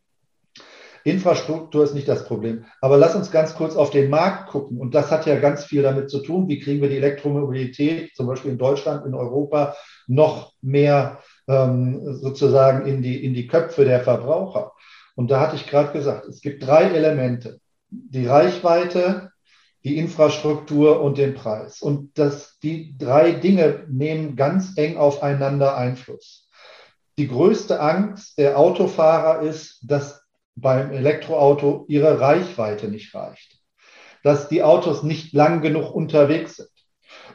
Infrastruktur 1.10 1.84
ist 1.84 1.94
nicht 1.94 2.08
das 2.08 2.24
Problem. 2.24 2.64
Aber 2.80 2.96
lass 2.96 3.14
uns 3.14 3.30
ganz 3.30 3.54
kurz 3.54 3.76
auf 3.76 3.90
den 3.90 4.10
Markt 4.10 4.48
gucken. 4.50 4.80
Und 4.80 4.94
das 4.94 5.10
hat 5.10 5.26
ja 5.26 5.38
ganz 5.38 5.64
viel 5.64 5.82
damit 5.82 6.10
zu 6.10 6.20
tun, 6.20 6.48
wie 6.48 6.58
kriegen 6.58 6.80
wir 6.80 6.88
die 6.88 6.96
Elektromobilität 6.96 8.14
zum 8.16 8.26
Beispiel 8.26 8.52
in 8.52 8.58
Deutschland, 8.58 9.06
in 9.06 9.14
Europa 9.14 9.76
noch 10.06 10.52
mehr 10.62 11.20
ähm, 11.46 12.14
sozusagen 12.20 12.86
in 12.86 13.02
die, 13.02 13.24
in 13.24 13.34
die 13.34 13.46
Köpfe 13.46 13.84
der 13.84 14.00
Verbraucher. 14.00 14.72
Und 15.14 15.30
da 15.30 15.40
hatte 15.40 15.56
ich 15.56 15.66
gerade 15.66 15.92
gesagt, 15.92 16.26
es 16.26 16.40
gibt 16.40 16.66
drei 16.66 16.84
Elemente. 16.84 17.60
Die 17.90 18.26
Reichweite, 18.26 19.30
die 19.84 19.98
Infrastruktur 19.98 21.00
und 21.00 21.18
den 21.18 21.34
Preis. 21.34 21.80
Und 21.80 22.18
das, 22.18 22.58
die 22.62 22.96
drei 22.98 23.32
Dinge 23.32 23.84
nehmen 23.88 24.36
ganz 24.36 24.76
eng 24.76 24.96
aufeinander 24.96 25.76
Einfluss. 25.76 26.48
Die 27.18 27.28
größte 27.28 27.80
Angst 27.80 28.38
der 28.38 28.58
Autofahrer 28.58 29.42
ist, 29.42 29.80
dass 29.82 30.17
beim 30.60 30.92
Elektroauto 30.92 31.84
ihre 31.88 32.20
Reichweite 32.20 32.88
nicht 32.88 33.14
reicht, 33.14 33.58
dass 34.22 34.48
die 34.48 34.62
Autos 34.62 35.02
nicht 35.02 35.32
lang 35.32 35.60
genug 35.60 35.94
unterwegs 35.94 36.56
sind. 36.56 36.70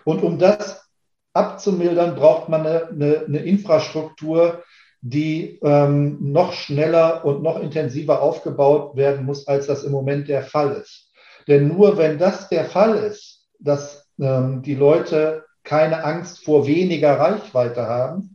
Und 0.03 0.23
um 0.23 0.37
das 0.37 0.89
abzumildern, 1.33 2.15
braucht 2.15 2.49
man 2.49 2.65
eine, 2.65 2.87
eine, 2.87 3.25
eine 3.27 3.39
Infrastruktur, 3.39 4.63
die 5.01 5.59
ähm, 5.63 6.17
noch 6.31 6.53
schneller 6.53 7.25
und 7.25 7.43
noch 7.43 7.59
intensiver 7.59 8.21
aufgebaut 8.21 8.95
werden 8.95 9.25
muss, 9.25 9.47
als 9.47 9.67
das 9.67 9.83
im 9.83 9.91
Moment 9.91 10.29
der 10.29 10.43
Fall 10.43 10.73
ist. 10.73 11.11
Denn 11.47 11.67
nur 11.67 11.97
wenn 11.97 12.17
das 12.17 12.47
der 12.47 12.65
Fall 12.65 12.95
ist, 12.95 13.49
dass 13.59 14.07
ähm, 14.19 14.61
die 14.61 14.75
Leute 14.75 15.43
keine 15.63 16.03
Angst 16.03 16.43
vor 16.45 16.67
weniger 16.67 17.19
Reichweite 17.19 17.87
haben, 17.87 18.32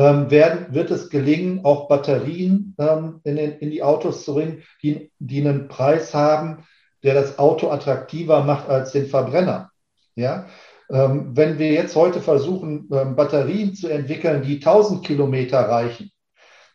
ähm, 0.00 0.30
werden, 0.30 0.72
wird 0.74 0.90
es 0.90 1.10
gelingen, 1.10 1.60
auch 1.62 1.86
Batterien 1.86 2.74
ähm, 2.78 3.20
in, 3.24 3.36
den, 3.36 3.52
in, 3.58 3.70
die 3.70 3.82
Autos 3.82 4.24
zu 4.24 4.32
bringen, 4.32 4.62
die, 4.82 5.12
die 5.18 5.46
einen 5.46 5.68
Preis 5.68 6.14
haben, 6.14 6.64
der 7.02 7.12
das 7.12 7.38
Auto 7.38 7.70
attraktiver 7.70 8.42
macht 8.42 8.70
als 8.70 8.92
den 8.92 9.06
Verbrenner. 9.06 9.70
Ja? 10.14 10.46
Ähm, 10.88 11.32
wenn 11.36 11.58
wir 11.58 11.72
jetzt 11.72 11.96
heute 11.96 12.22
versuchen, 12.22 12.88
ähm, 12.90 13.14
Batterien 13.14 13.74
zu 13.74 13.88
entwickeln, 13.88 14.40
die 14.40 14.56
1000 14.56 15.04
Kilometer 15.04 15.60
reichen, 15.60 16.10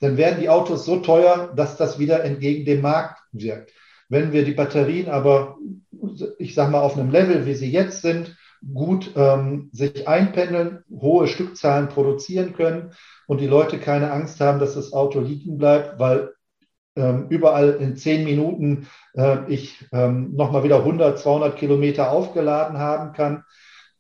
dann 0.02 0.18
werden 0.18 0.40
die 0.40 0.50
Autos 0.50 0.86
so 0.86 0.98
teuer, 0.98 1.52
dass 1.56 1.78
das 1.78 1.98
wieder 1.98 2.24
entgegen 2.24 2.64
dem 2.64 2.82
Markt 2.82 3.20
wirkt. 3.32 3.72
Wenn 4.08 4.34
wir 4.34 4.46
die 4.46 4.54
Batterien 4.54 5.10
aber, 5.10 5.58
ich 6.38 6.54
sage 6.54 6.72
mal, 6.72 6.82
auf 6.82 6.96
einem 6.96 7.10
Level, 7.10 7.48
wie 7.48 7.56
sie 7.56 7.72
jetzt 7.72 8.04
sind, 8.04 8.38
gut 8.74 9.12
ähm, 9.16 9.70
sich 9.72 10.08
einpendeln, 10.08 10.84
hohe 10.90 11.28
Stückzahlen 11.28 11.90
produzieren 11.90 12.54
können 12.54 12.94
und 13.28 13.42
die 13.42 13.48
Leute 13.48 13.80
keine 13.80 14.12
Angst 14.12 14.40
haben, 14.42 14.60
dass 14.60 14.76
das 14.76 14.94
Auto 14.94 15.20
liegen 15.20 15.58
bleibt, 15.58 16.00
weil 16.00 16.32
ähm, 16.96 17.28
überall 17.30 17.78
in 17.80 17.98
zehn 17.98 18.24
Minuten 18.24 18.88
äh, 19.14 19.38
ich 19.48 19.86
ähm, 19.92 20.34
nochmal 20.36 20.64
wieder 20.64 20.78
100, 20.78 21.20
200 21.20 21.58
Kilometer 21.58 22.12
aufgeladen 22.12 22.78
haben 22.78 23.12
kann, 23.14 23.44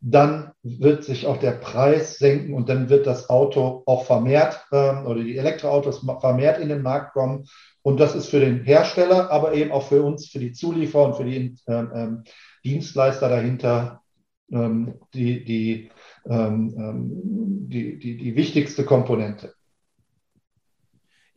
dann 0.01 0.51
wird 0.61 1.03
sich 1.03 1.25
auch 1.25 1.37
der 1.37 1.51
Preis 1.51 2.17
senken 2.17 2.53
und 2.53 2.69
dann 2.69 2.89
wird 2.89 3.07
das 3.07 3.29
Auto 3.29 3.83
auch 3.85 4.05
vermehrt 4.05 4.65
ähm, 4.71 5.05
oder 5.05 5.23
die 5.23 5.37
Elektroautos 5.37 6.05
vermehrt 6.21 6.59
in 6.59 6.69
den 6.69 6.83
Markt 6.83 7.13
kommen. 7.13 7.45
Und 7.81 7.99
das 7.99 8.15
ist 8.15 8.27
für 8.27 8.39
den 8.39 8.63
Hersteller, 8.63 9.31
aber 9.31 9.53
eben 9.53 9.71
auch 9.71 9.87
für 9.87 10.01
uns, 10.01 10.27
für 10.27 10.39
die 10.39 10.53
Zulieferer 10.53 11.05
und 11.05 11.15
für 11.17 11.25
die 11.25 11.55
ähm, 11.67 11.91
ähm 11.93 12.23
Dienstleister 12.63 13.29
dahinter 13.29 14.01
die, 15.13 15.43
die, 15.43 15.91
ähm, 16.25 16.75
ähm, 16.77 17.09
die, 17.69 17.97
die, 17.99 18.17
die 18.17 18.35
wichtigste 18.35 18.85
Komponente. 18.85 19.54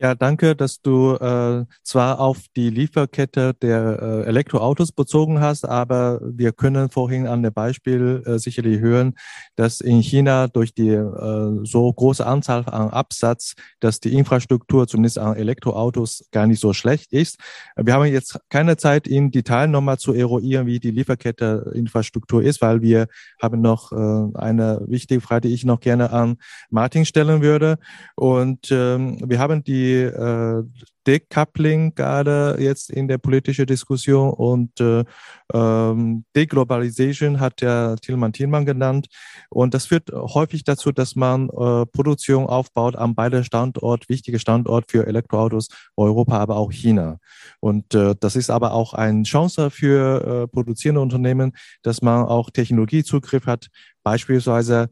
Ja, 0.01 0.15
danke, 0.15 0.55
dass 0.55 0.81
du 0.81 1.15
äh, 1.17 1.65
zwar 1.83 2.21
auf 2.21 2.39
die 2.55 2.71
Lieferkette 2.71 3.53
der 3.55 3.99
äh, 4.01 4.29
Elektroautos 4.29 4.93
bezogen 4.93 5.41
hast, 5.41 5.65
aber 5.65 6.21
wir 6.23 6.53
können 6.53 6.89
vorhin 6.89 7.27
an 7.27 7.43
dem 7.43 7.53
Beispiel 7.53 8.23
äh, 8.25 8.39
sicherlich 8.39 8.79
hören, 8.79 9.15
dass 9.57 9.81
in 9.81 10.01
China 10.01 10.47
durch 10.47 10.73
die 10.73 10.91
äh, 10.91 11.65
so 11.65 11.93
große 11.93 12.25
Anzahl 12.25 12.65
an 12.67 12.91
Absatz, 12.91 13.55
dass 13.81 13.99
die 13.99 14.15
Infrastruktur 14.15 14.87
zumindest 14.87 15.19
an 15.19 15.35
Elektroautos 15.35 16.29
gar 16.31 16.47
nicht 16.47 16.61
so 16.61 16.73
schlecht 16.73 17.13
ist. 17.13 17.39
Wir 17.75 17.95
haben 17.95 18.05
jetzt 18.05 18.39
keine 18.51 18.77
Zeit, 18.77 19.09
in 19.09 19.33
Detail 19.33 19.67
nochmal 19.67 19.99
zu 19.99 20.13
eruieren, 20.13 20.69
wie 20.69 20.79
die 20.79 20.93
Lieferkette 20.93 21.73
Infrastruktur 21.75 22.41
ist, 22.41 22.63
weil 22.63 22.83
wir 22.83 23.09
haben 23.43 23.61
noch 23.61 23.91
äh, 23.91 24.39
eine 24.39 24.81
wichtige 24.87 25.21
Frage, 25.21 25.49
die 25.49 25.55
ich 25.55 25.65
noch 25.65 25.81
gerne 25.81 26.13
an 26.13 26.37
Martin 26.71 27.05
stellen 27.05 27.43
würde. 27.43 27.79
Und 28.15 28.69
ähm, 28.71 29.19
wir 29.29 29.41
haben 29.41 29.65
die 29.65 29.88
äh, 29.97 30.63
Decoupling 31.09 31.95
gerade 31.95 32.57
jetzt 32.61 32.91
in 32.91 33.09
der 33.09 33.17
politischen 33.17 33.65
Diskussion 33.65 34.31
und 34.31 34.79
äh, 34.79 35.05
ähm, 35.55 36.25
Deglobalization 36.37 37.41
hat 37.41 37.63
der 37.63 37.97
Tilman 37.97 38.35
Thielmann 38.35 38.67
genannt. 38.67 39.07
Und 39.49 39.73
das 39.73 39.87
führt 39.87 40.11
häufig 40.13 40.65
dazu, 40.65 40.93
dass 40.93 41.17
man 41.17 41.49
äh, 41.49 41.87
Produktion 41.87 42.47
aufbaut 42.47 42.95
an 42.97 43.15
beide 43.15 43.43
Standort, 43.43 44.11
wichtige 44.11 44.39
Standort 44.39 44.91
für 44.91 45.07
Elektroautos, 45.07 45.69
Europa, 45.97 46.39
aber 46.39 46.57
auch 46.57 46.73
China. 46.73 47.19
Und 47.61 47.95
äh, 47.95 48.15
das 48.21 48.37
ist 48.37 48.51
aber 48.51 48.73
auch 48.73 48.93
eine 48.93 49.23
Chance 49.23 49.71
für 49.71 50.45
äh, 50.45 50.49
produzierende 50.49 51.01
Unternehmen, 51.01 51.53
dass 51.83 52.03
man 52.03 52.27
auch 52.27 52.51
Technologiezugriff 52.51 53.47
hat, 53.47 53.69
beispielsweise 54.03 54.91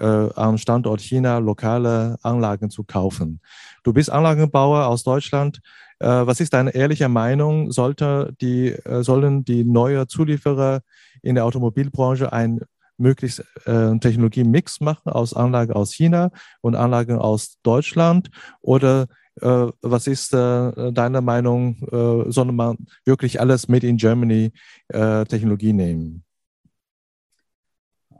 äh, 0.00 0.28
am 0.34 0.58
Standort 0.58 1.00
China 1.00 1.38
lokale 1.38 2.16
Anlagen 2.22 2.70
zu 2.70 2.84
kaufen. 2.84 3.40
Du 3.82 3.92
bist 3.92 4.10
Anlagenbauer 4.10 4.86
aus 4.86 5.02
Deutschland. 5.04 5.60
Äh, 6.00 6.08
was 6.08 6.40
ist 6.40 6.52
deine 6.52 6.74
ehrliche 6.74 7.08
Meinung? 7.08 7.70
Sollte 7.70 8.34
die, 8.40 8.70
äh, 8.70 9.02
sollen 9.02 9.44
die 9.44 9.64
neuen 9.64 10.08
Zulieferer 10.08 10.80
in 11.22 11.34
der 11.34 11.44
Automobilbranche 11.44 12.32
ein 12.32 12.60
möglichst 12.96 13.44
äh, 13.66 13.98
Technologie-Mix 13.98 14.80
machen 14.80 15.10
aus 15.10 15.34
Anlagen 15.34 15.72
aus 15.72 15.92
China 15.92 16.30
und 16.60 16.74
Anlagen 16.74 17.18
aus 17.18 17.58
Deutschland? 17.62 18.30
Oder 18.60 19.06
äh, 19.40 19.66
was 19.82 20.06
ist 20.06 20.32
äh, 20.32 20.92
deine 20.92 21.20
Meinung? 21.20 21.76
Äh, 21.90 22.30
soll 22.30 22.52
man 22.52 22.78
wirklich 23.04 23.40
alles 23.40 23.68
Made 23.68 23.86
in 23.86 23.96
Germany 23.96 24.52
äh, 24.88 25.24
Technologie 25.24 25.72
nehmen? 25.72 26.24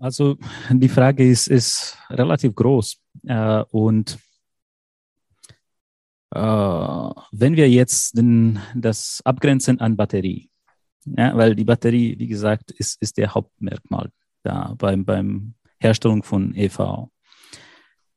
Also 0.05 0.37
die 0.71 0.91
Frage 0.91 1.27
ist, 1.27 1.47
ist 1.47 1.97
relativ 2.11 2.55
groß. 2.55 3.01
Äh, 3.27 3.65
und 3.71 4.19
äh, 6.31 6.39
wenn 7.33 7.57
wir 7.57 7.71
jetzt 7.71 8.19
den, 8.19 8.59
das 8.75 9.23
abgrenzen 9.25 9.81
an 9.81 9.97
Batterie, 9.97 10.51
ja, 11.07 11.35
weil 11.35 11.55
die 11.55 11.65
Batterie, 11.65 12.19
wie 12.19 12.27
gesagt, 12.27 12.71
ist, 12.73 13.01
ist 13.01 13.17
der 13.17 13.33
Hauptmerkmal 13.33 14.11
da 14.43 14.75
beim, 14.77 15.07
beim 15.07 15.55
Herstellung 15.81 16.23
von 16.23 16.55
EV. 16.55 17.09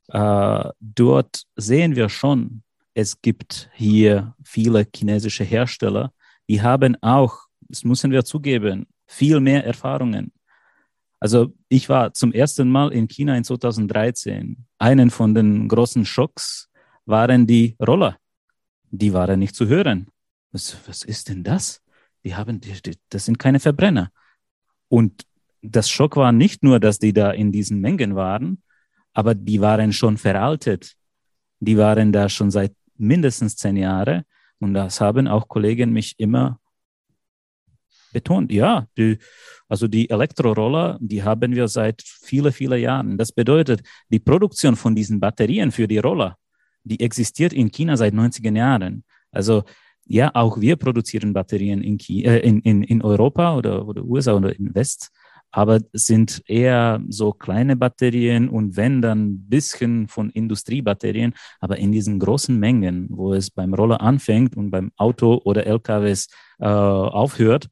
Äh, 0.09 0.69
dort 0.81 1.43
sehen 1.55 1.95
wir 1.95 2.09
schon, 2.09 2.63
es 2.95 3.21
gibt 3.21 3.69
hier 3.73 4.35
viele 4.43 4.85
chinesische 4.93 5.45
Hersteller, 5.45 6.11
die 6.49 6.61
haben 6.61 7.01
auch, 7.01 7.47
das 7.61 7.85
müssen 7.85 8.11
wir 8.11 8.25
zugeben, 8.25 8.87
viel 9.05 9.39
mehr 9.39 9.65
Erfahrungen 9.65 10.33
also 11.19 11.53
ich 11.69 11.89
war 11.89 12.13
zum 12.13 12.31
ersten 12.31 12.69
Mal 12.69 12.91
in 12.93 13.07
China 13.07 13.35
in 13.35 13.43
2013. 13.43 14.65
Einen 14.77 15.09
von 15.09 15.33
den 15.33 15.67
großen 15.67 16.05
Schocks 16.05 16.69
waren 17.05 17.47
die 17.47 17.75
Roller. 17.85 18.17
Die 18.91 19.13
waren 19.13 19.39
nicht 19.39 19.55
zu 19.55 19.67
hören. 19.67 20.07
Was, 20.51 20.77
was 20.87 21.03
ist 21.03 21.29
denn 21.29 21.43
das? 21.43 21.81
Die 22.23 22.35
haben, 22.35 22.59
die, 22.61 22.81
die, 22.81 22.97
das 23.09 23.25
sind 23.25 23.39
keine 23.39 23.59
Verbrenner. 23.59 24.11
Und 24.89 25.25
das 25.61 25.89
Schock 25.89 26.15
war 26.15 26.31
nicht 26.31 26.63
nur, 26.63 26.79
dass 26.79 26.99
die 26.99 27.13
da 27.13 27.31
in 27.31 27.51
diesen 27.51 27.81
Mengen 27.81 28.15
waren, 28.15 28.61
aber 29.13 29.33
die 29.33 29.59
waren 29.59 29.91
schon 29.93 30.17
veraltet. 30.17 30.95
Die 31.59 31.77
waren 31.77 32.13
da 32.13 32.29
schon 32.29 32.51
seit 32.51 32.73
mindestens 32.97 33.55
zehn 33.55 33.77
Jahren 33.77 34.23
Und 34.59 34.73
das 34.73 35.01
haben 35.01 35.27
auch 35.27 35.47
Kollegen 35.47 35.91
mich 35.91 36.15
immer 36.17 36.59
betont. 38.13 38.51
Ja, 38.51 38.87
die, 38.97 39.17
also 39.67 39.87
die 39.87 40.09
Elektroroller, 40.09 40.97
die 41.01 41.23
haben 41.23 41.55
wir 41.55 41.67
seit 41.67 42.01
viele, 42.01 42.51
viele 42.51 42.77
Jahren. 42.77 43.17
Das 43.17 43.31
bedeutet, 43.31 43.81
die 44.09 44.19
Produktion 44.19 44.75
von 44.75 44.95
diesen 44.95 45.19
Batterien 45.19 45.71
für 45.71 45.87
die 45.87 45.99
Roller, 45.99 46.37
die 46.83 46.99
existiert 46.99 47.53
in 47.53 47.71
China 47.71 47.97
seit 47.97 48.13
90er 48.13 48.55
Jahren. 48.55 49.03
Also 49.31 49.63
ja, 50.05 50.31
auch 50.33 50.59
wir 50.59 50.77
produzieren 50.77 51.33
Batterien 51.33 51.81
in, 51.81 51.99
äh, 52.23 52.39
in, 52.39 52.61
in, 52.61 52.83
in 52.83 53.01
Europa 53.01 53.57
oder, 53.57 53.87
oder 53.87 54.03
USA 54.05 54.33
oder 54.35 54.57
im 54.57 54.73
West, 54.73 55.11
aber 55.51 55.79
sind 55.93 56.43
eher 56.47 57.01
so 57.09 57.31
kleine 57.31 57.75
Batterien 57.75 58.49
und 58.49 58.77
wenn 58.77 59.01
dann 59.01 59.27
ein 59.27 59.49
bisschen 59.49 60.07
von 60.07 60.29
Industriebatterien, 60.29 61.33
aber 61.59 61.77
in 61.77 61.91
diesen 61.91 62.19
großen 62.19 62.57
Mengen, 62.57 63.07
wo 63.09 63.33
es 63.33 63.49
beim 63.49 63.73
Roller 63.73 64.01
anfängt 64.01 64.55
und 64.55 64.71
beim 64.71 64.91
Auto 64.97 65.41
oder 65.43 65.65
LKWs 65.65 66.27
äh, 66.59 66.65
aufhört, 66.65 67.69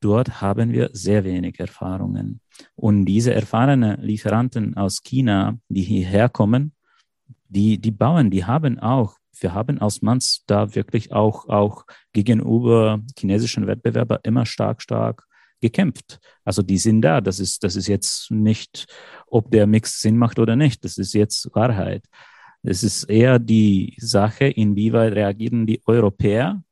dort 0.00 0.40
haben 0.40 0.72
wir 0.72 0.90
sehr 0.92 1.24
wenig 1.24 1.58
Erfahrungen. 1.58 2.40
Und 2.74 3.04
diese 3.04 3.34
erfahrenen 3.34 4.00
Lieferanten 4.00 4.76
aus 4.76 5.02
China, 5.02 5.58
die 5.68 5.82
hierher 5.82 6.28
kommen, 6.28 6.72
die, 7.48 7.78
die 7.78 7.90
bauen, 7.90 8.30
die 8.30 8.44
haben 8.44 8.78
auch, 8.78 9.16
wir 9.38 9.54
haben 9.54 9.80
aus 9.80 10.02
Manns 10.02 10.42
da 10.46 10.74
wirklich 10.74 11.12
auch, 11.12 11.48
auch 11.48 11.84
gegenüber 12.12 13.00
chinesischen 13.18 13.66
Wettbewerbern 13.66 14.20
immer 14.22 14.46
stark, 14.46 14.82
stark 14.82 15.26
gekämpft. 15.60 16.18
Also 16.44 16.62
die 16.62 16.78
sind 16.78 17.02
da. 17.02 17.20
Das 17.20 17.40
ist, 17.40 17.62
das 17.64 17.76
ist 17.76 17.86
jetzt 17.86 18.30
nicht, 18.30 18.86
ob 19.26 19.50
der 19.50 19.66
Mix 19.66 20.00
Sinn 20.00 20.16
macht 20.16 20.38
oder 20.38 20.56
nicht. 20.56 20.84
Das 20.84 20.98
ist 20.98 21.14
jetzt 21.14 21.48
Wahrheit. 21.54 22.04
Es 22.62 22.82
ist 22.82 23.04
eher 23.04 23.38
die 23.38 23.94
Sache, 23.98 24.46
inwieweit 24.46 25.12
reagieren 25.12 25.66
die 25.66 25.80
Europäer 25.86 26.62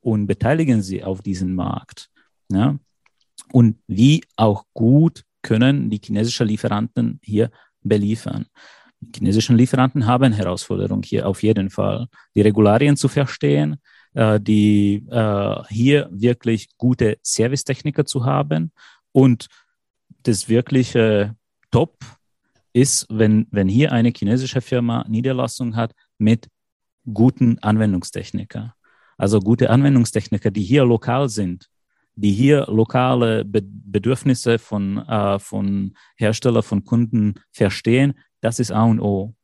und 0.00 0.26
beteiligen 0.26 0.82
sie 0.82 1.02
auf 1.02 1.22
diesen 1.22 1.54
Markt. 1.54 2.10
Ja? 2.50 2.78
Und 3.52 3.78
wie 3.86 4.22
auch 4.36 4.64
gut 4.74 5.24
können 5.42 5.90
die 5.90 6.00
chinesischen 6.02 6.46
Lieferanten 6.46 7.18
hier 7.22 7.50
beliefern. 7.82 8.46
Die 9.00 9.18
chinesischen 9.18 9.56
Lieferanten 9.56 10.06
haben 10.06 10.32
Herausforderungen 10.32 11.02
hier 11.02 11.26
auf 11.26 11.42
jeden 11.42 11.70
Fall, 11.70 12.06
die 12.34 12.42
Regularien 12.42 12.96
zu 12.96 13.08
verstehen, 13.08 13.80
äh, 14.12 14.38
die 14.38 15.06
äh, 15.10 15.62
hier 15.68 16.08
wirklich 16.12 16.68
gute 16.76 17.18
Servicetechniker 17.22 18.04
zu 18.04 18.26
haben 18.26 18.72
und 19.12 19.46
das 20.22 20.48
wirkliche 20.48 21.34
Top 21.70 21.98
ist, 22.72 23.06
wenn, 23.08 23.46
wenn 23.50 23.68
hier 23.68 23.92
eine 23.92 24.12
chinesische 24.14 24.60
Firma 24.60 25.04
Niederlassung 25.08 25.76
hat 25.76 25.94
mit 26.18 26.48
guten 27.12 27.58
Anwendungstechniker. 27.60 28.74
Also 29.16 29.40
gute 29.40 29.70
Anwendungstechniker, 29.70 30.50
die 30.50 30.62
hier 30.62 30.84
lokal 30.84 31.28
sind, 31.28 31.69
die 32.20 32.32
hier 32.32 32.66
lokale 32.68 33.44
Be 33.44 33.62
Bedürfnisse 33.62 34.60
von, 34.60 34.98
äh, 34.98 35.40
von 35.40 35.94
Hersteller, 36.16 36.62
von 36.62 36.84
Kunden 36.84 37.34
verstehen, 37.50 38.14
das 38.40 38.60
ist 38.60 38.70
A 38.70 38.84
und 38.84 39.00
O. 39.00 39.34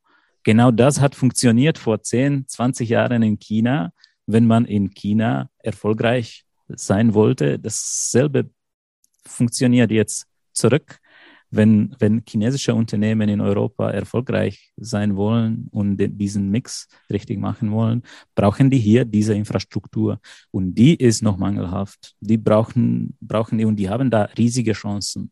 Genau 0.43 0.71
das 0.71 1.01
hat 1.01 1.13
funktioniert 1.15 1.77
vor 1.77 2.01
10, 2.01 2.47
20 2.47 2.87
Jahren 2.87 3.23
in 3.23 3.39
China, 3.39 3.91
wenn 4.25 4.45
man 4.45 4.63
in 4.63 4.91
China 4.91 5.49
erfolgreich 5.57 6.45
sein 6.69 7.13
wollte. 7.13 7.59
Dasselbe 7.59 8.49
funktioniert 9.25 9.91
jetzt 9.91 10.27
zurück 10.53 10.99
wenn, 11.49 11.95
wenn 11.99 12.23
chinesische 12.27 12.73
Unternehmen 12.75 13.29
in 13.29 13.41
Europa 13.41 13.89
erfolgreich 13.89 14.73
sein 14.77 15.15
wollen 15.15 15.67
und 15.71 15.97
diesen 15.97 16.49
Mix 16.49 16.87
richtig 17.09 17.39
machen 17.39 17.71
wollen, 17.71 18.03
brauchen 18.35 18.69
die 18.69 18.79
hier 18.79 19.05
diese 19.05 19.33
Infrastruktur. 19.33 20.19
Und 20.51 20.75
die 20.75 20.95
ist 20.95 21.21
noch 21.21 21.37
mangelhaft. 21.37 22.15
Die 22.19 22.37
brauchen, 22.37 23.17
brauchen 23.21 23.57
die 23.57 23.65
und 23.65 23.77
die 23.77 23.89
haben 23.89 24.09
da 24.09 24.23
riesige 24.37 24.73
Chancen, 24.73 25.31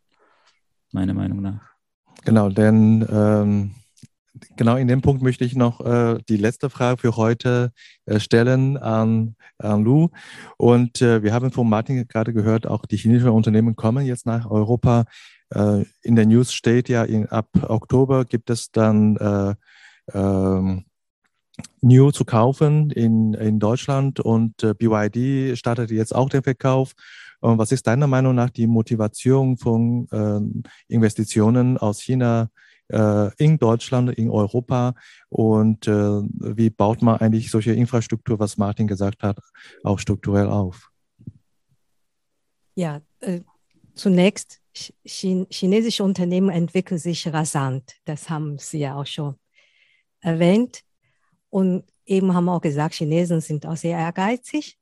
meiner 0.92 1.14
Meinung 1.14 1.42
nach. 1.42 1.62
Genau, 2.24 2.50
denn 2.50 3.06
ähm, 3.12 3.72
genau 4.56 4.76
in 4.78 4.88
dem 4.88 5.02
Punkt 5.02 5.22
möchte 5.22 5.46
ich 5.46 5.56
noch 5.56 5.82
äh, 5.82 6.18
die 6.30 6.38
letzte 6.38 6.70
Frage 6.70 6.98
für 6.98 7.16
heute 7.16 7.72
äh, 8.06 8.20
stellen 8.20 8.78
an, 8.78 9.36
an 9.58 9.84
Lu. 9.84 10.10
Und 10.58 11.02
äh, 11.02 11.24
wir 11.24 11.34
haben 11.34 11.52
von 11.52 11.70
Martin 11.70 12.08
gerade 12.08 12.34
gehört, 12.34 12.68
auch 12.68 12.86
die 12.86 12.98
chinesischen 12.98 13.32
Unternehmen 13.32 13.76
kommen 13.76 14.06
jetzt 14.06 14.26
nach 14.26 14.50
Europa. 14.50 15.06
Äh, 15.56 15.86
in 16.02 16.16
der 16.16 16.26
News 16.26 16.54
steht 16.54 16.90
ja, 16.90 17.04
in, 17.04 17.28
ab 17.28 17.48
Oktober 17.64 18.26
gibt 18.26 18.50
es 18.50 18.72
dann 18.72 19.16
äh, 19.18 19.56
ähm, 20.14 20.86
New 21.82 22.12
zu 22.12 22.26
kaufen 22.26 22.92
in, 22.92 23.34
in 23.34 23.60
Deutschland 23.60 24.20
und 24.20 24.62
äh, 24.64 24.74
BYD 24.74 25.58
startet 25.58 25.90
jetzt 25.92 26.14
auch 26.14 26.30
den 26.30 26.44
Verkauf. 26.44 26.94
Und 27.40 27.58
was 27.58 27.72
ist 27.72 27.88
deiner 27.88 28.08
Meinung 28.08 28.36
nach 28.36 28.50
die 28.50 28.68
Motivation 28.68 29.58
von 29.58 30.08
äh, 30.12 30.94
Investitionen 30.94 31.78
aus 31.78 32.02
China 32.02 32.50
äh, 32.90 33.34
in 33.38 33.58
Deutschland, 33.58 34.10
in 34.12 34.30
Europa? 34.30 34.96
Und 35.30 35.88
äh, 35.88 35.92
wie 35.92 36.70
baut 36.70 37.02
man 37.02 37.18
eigentlich 37.18 37.50
solche 37.52 37.74
Infrastruktur, 37.74 38.40
was 38.40 38.58
Martin 38.58 38.88
gesagt 38.88 39.24
hat, 39.24 39.38
auch 39.84 40.00
strukturell 40.00 40.48
auf? 40.48 40.90
Ja, 42.74 43.02
zunächst 43.94 44.60
chinesische 45.06 46.04
Unternehmen 46.04 46.50
entwickeln 46.50 47.00
sich 47.00 47.28
rasant. 47.28 47.96
Das 48.06 48.30
haben 48.30 48.58
Sie 48.58 48.80
ja 48.80 48.96
auch 48.96 49.06
schon 49.06 49.36
erwähnt. 50.20 50.82
Und 51.50 51.86
eben 52.06 52.34
haben 52.34 52.46
wir 52.46 52.54
auch 52.54 52.62
gesagt, 52.62 52.96
Chinesen 52.96 53.42
sind 53.42 53.66
auch 53.66 53.78
sehr 53.78 53.98
ehrgeizig. 53.98 54.78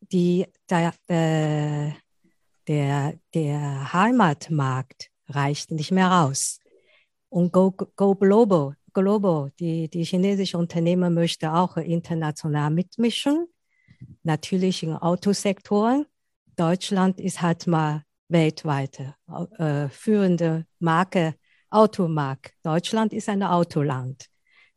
Die, 0.00 0.46
der, 0.68 0.94
äh, 1.08 1.92
der, 2.66 3.14
der 3.34 3.92
Heimatmarkt 3.92 5.10
reicht 5.28 5.70
nicht 5.70 5.90
mehr 5.90 6.08
raus. 6.08 6.60
Und 7.28 7.52
Go, 7.52 7.72
Go 7.96 8.14
Global, 8.14 8.74
Global 8.92 9.52
die, 9.58 9.88
die 9.88 10.04
chinesische 10.04 10.58
Unternehmen 10.58 11.14
möchten 11.14 11.46
auch 11.46 11.76
international 11.76 12.70
mitmischen, 12.70 13.46
natürlich 14.22 14.82
in 14.82 14.94
Autosektoren. 14.94 16.06
Deutschland 16.56 17.20
ist 17.20 17.42
halt 17.42 17.66
mal 17.66 18.04
weltweite 18.28 19.14
äh, 19.58 19.88
führende 19.88 20.66
Marke, 20.78 21.34
Automark. 21.70 22.52
Deutschland 22.62 23.12
ist 23.12 23.28
ein 23.28 23.42
Autoland. 23.42 24.26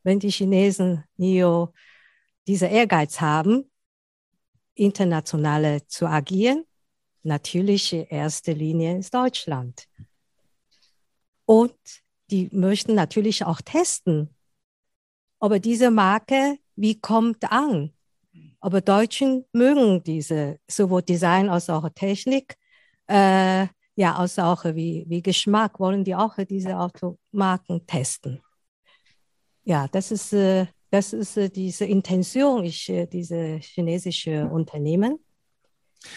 Wenn 0.02 0.18
die 0.18 0.30
Chinesen 0.30 1.04
NIO 1.16 1.72
diese 2.46 2.66
Ehrgeiz 2.66 3.20
haben, 3.20 3.70
internationale 4.74 5.86
zu 5.86 6.06
agieren, 6.06 6.64
natürlich 7.22 7.92
in 7.92 8.06
erster 8.06 8.52
Linie 8.52 8.98
ist 8.98 9.14
Deutschland. 9.14 9.86
Und 11.44 11.74
die 12.30 12.48
möchten 12.52 12.94
natürlich 12.94 13.44
auch 13.44 13.60
testen, 13.60 14.34
ob 15.38 15.60
diese 15.60 15.90
Marke, 15.90 16.58
wie 16.76 17.00
kommt 17.00 17.50
an. 17.50 17.92
Aber 18.60 18.80
Deutschen 18.80 19.44
mögen 19.52 20.02
diese 20.02 20.58
sowohl 20.68 21.02
Design 21.02 21.48
als 21.48 21.68
auch 21.68 21.88
Technik 21.90 22.56
äh, 23.12 23.66
ja, 23.94 24.16
aus 24.16 24.38
auch 24.38 24.64
wie, 24.64 25.04
wie 25.08 25.22
Geschmack 25.22 25.78
wollen 25.78 26.04
die 26.04 26.14
auch 26.14 26.36
diese 26.48 26.78
Automarken 26.78 27.86
testen. 27.86 28.40
Ja, 29.64 29.86
das 29.88 30.10
ist, 30.10 30.32
äh, 30.32 30.66
das 30.90 31.12
ist 31.12 31.36
äh, 31.36 31.50
diese 31.50 31.84
Intention, 31.84 32.64
ich, 32.64 32.88
äh, 32.88 33.06
diese 33.06 33.58
chinesische 33.60 34.46
Unternehmen. 34.46 35.18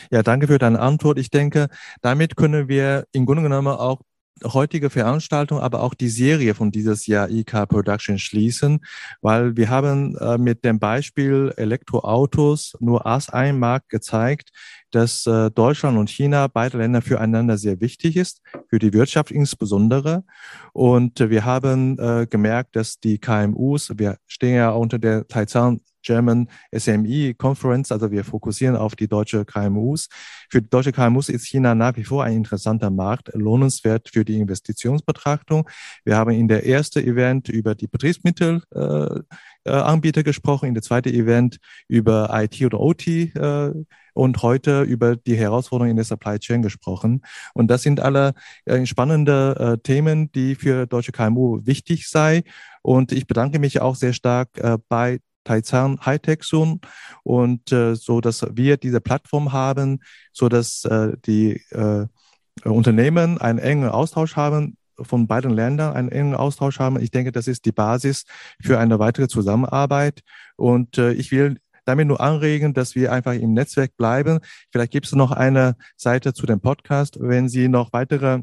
Ja, 0.10 0.24
danke 0.24 0.48
für 0.48 0.58
deine 0.58 0.80
Antwort. 0.80 1.20
Ich 1.20 1.30
denke, 1.30 1.68
damit 2.02 2.36
können 2.36 2.68
wir 2.68 3.06
im 3.12 3.26
Grunde 3.26 3.44
genommen 3.44 3.68
auch 3.76 4.02
heutige 4.44 4.90
Veranstaltung, 4.90 5.60
aber 5.60 5.82
auch 5.82 5.94
die 5.94 6.10
Serie 6.10 6.56
von 6.56 6.72
dieses 6.72 7.06
Jahr 7.06 7.30
IK 7.30 7.70
Production 7.70 8.18
schließen, 8.18 8.84
weil 9.22 9.56
wir 9.56 9.70
haben 9.70 10.18
mit 10.44 10.66
dem 10.66 10.78
Beispiel 10.78 11.54
Elektroautos 11.56 12.76
nur 12.82 13.06
als 13.06 13.30
ein 13.30 13.60
Markt 13.60 13.88
gezeigt, 13.88 14.50
dass 14.96 15.28
äh, 15.28 15.52
Deutschland 15.52 15.98
und 15.98 16.10
China, 16.10 16.48
beide 16.48 16.78
Länder 16.78 17.02
füreinander 17.02 17.58
sehr 17.58 17.82
wichtig 17.82 18.16
ist, 18.16 18.42
für 18.70 18.80
die 18.80 18.94
Wirtschaft 18.94 19.30
insbesondere. 19.30 20.24
Und 20.72 21.20
äh, 21.20 21.30
wir 21.30 21.44
haben 21.44 22.00
äh, 22.00 22.26
gemerkt, 22.30 22.78
dass 22.78 23.00
die 23.00 23.18
KMUs, 23.18 23.92
wir 23.98 24.18
stehen 24.26 24.56
ja 24.56 24.70
unter 24.70 24.98
der 24.98 25.28
Taizang 25.28 25.82
German 26.06 26.48
SME 26.74 27.34
Conference, 27.34 27.92
also 27.92 28.12
wir 28.12 28.24
fokussieren 28.24 28.76
auf 28.76 28.96
die 28.96 29.08
deutsche 29.08 29.44
KMUs. 29.44 30.08
Für 30.50 30.62
die 30.62 30.70
deutsche 30.70 30.92
KMUs 30.92 31.30
ist 31.30 31.46
China 31.48 31.76
nach 31.76 31.98
wie 31.98 32.04
vor 32.04 32.24
ein 32.24 32.38
interessanter 32.38 32.92
Markt, 32.92 33.32
lohnenswert 33.34 34.10
für 34.14 34.24
die 34.24 34.40
Investitionsbetrachtung. 34.40 35.68
Wir 36.06 36.16
haben 36.16 36.32
in 36.32 36.48
der 36.48 36.66
ersten 36.66 37.00
Event 37.00 37.50
über 37.50 37.76
die 37.76 37.88
Betriebsmittelanbieter 37.88 39.18
äh, 39.18 39.36
äh, 39.66 40.24
gesprochen, 40.24 40.68
in 40.68 40.74
der 40.74 40.84
zweiten 40.84 41.10
Event 41.10 41.58
über 41.88 42.30
IT 42.34 42.62
oder 42.64 42.80
OT 42.80 43.08
äh, 43.08 43.72
und 44.14 44.42
heute 44.42 44.84
über 44.84 45.16
die 45.16 45.36
Herausforderungen 45.36 45.92
in 45.92 45.98
der 45.98 46.06
Supply 46.06 46.40
Chain 46.40 46.62
gesprochen. 46.62 47.22
Und 47.54 47.68
das 47.68 47.82
sind 47.82 48.00
alle 48.00 48.34
äh, 48.66 48.86
spannende 48.86 49.56
äh, 49.60 49.78
Themen, 49.82 50.32
die 50.32 50.56
für 50.56 50.86
deutsche 50.88 51.12
KMU 51.12 51.62
wichtig 51.66 52.08
sei. 52.10 52.44
Und 52.82 53.12
ich 53.12 53.28
bedanke 53.28 53.60
mich 53.60 53.82
auch 53.82 53.96
sehr 53.96 54.14
stark 54.14 54.50
äh, 54.58 54.78
bei 54.88 55.20
Taizan 55.44 56.00
Hightech 56.04 56.42
Zone 56.42 56.80
und 57.24 57.72
äh, 57.72 57.96
so, 57.96 58.20
dass 58.20 58.46
wir 58.54 58.78
diese 58.78 59.00
Plattform 59.00 59.52
haben, 59.54 60.00
so 60.32 60.50
dass 60.50 60.88
die 61.26 61.62
Unternehmen 62.64 63.38
einen 63.38 63.60
engen 63.60 63.90
Austausch 63.90 64.36
haben 64.36 64.78
von 65.02 65.28
beiden 65.28 65.52
Ländern 65.52 65.96
einen 65.96 66.10
engen 66.10 66.36
Austausch 66.36 66.80
haben. 66.80 67.00
Ich 67.00 67.12
denke, 67.12 67.32
das 67.32 67.48
ist 67.48 67.66
die 67.66 67.72
Basis 67.72 68.26
für 68.62 68.80
eine 68.80 69.00
weitere 69.00 69.28
Zusammenarbeit. 69.28 70.22
Und 70.56 70.98
äh, 70.98 71.14
ich 71.14 71.32
will 71.32 71.58
damit 71.86 72.08
nur 72.08 72.20
anregen, 72.20 72.74
dass 72.74 72.96
wir 72.96 73.12
einfach 73.12 73.34
im 73.34 73.54
Netzwerk 73.54 73.96
bleiben. 73.96 74.40
Vielleicht 74.72 74.92
gibt 74.92 75.06
es 75.06 75.14
noch 75.14 75.32
eine 75.32 75.76
Seite 75.96 76.34
zu 76.34 76.46
dem 76.46 76.60
Podcast, 76.60 77.18
wenn 77.20 77.48
Sie 77.48 77.68
noch 77.68 77.94
weitere 77.94 78.42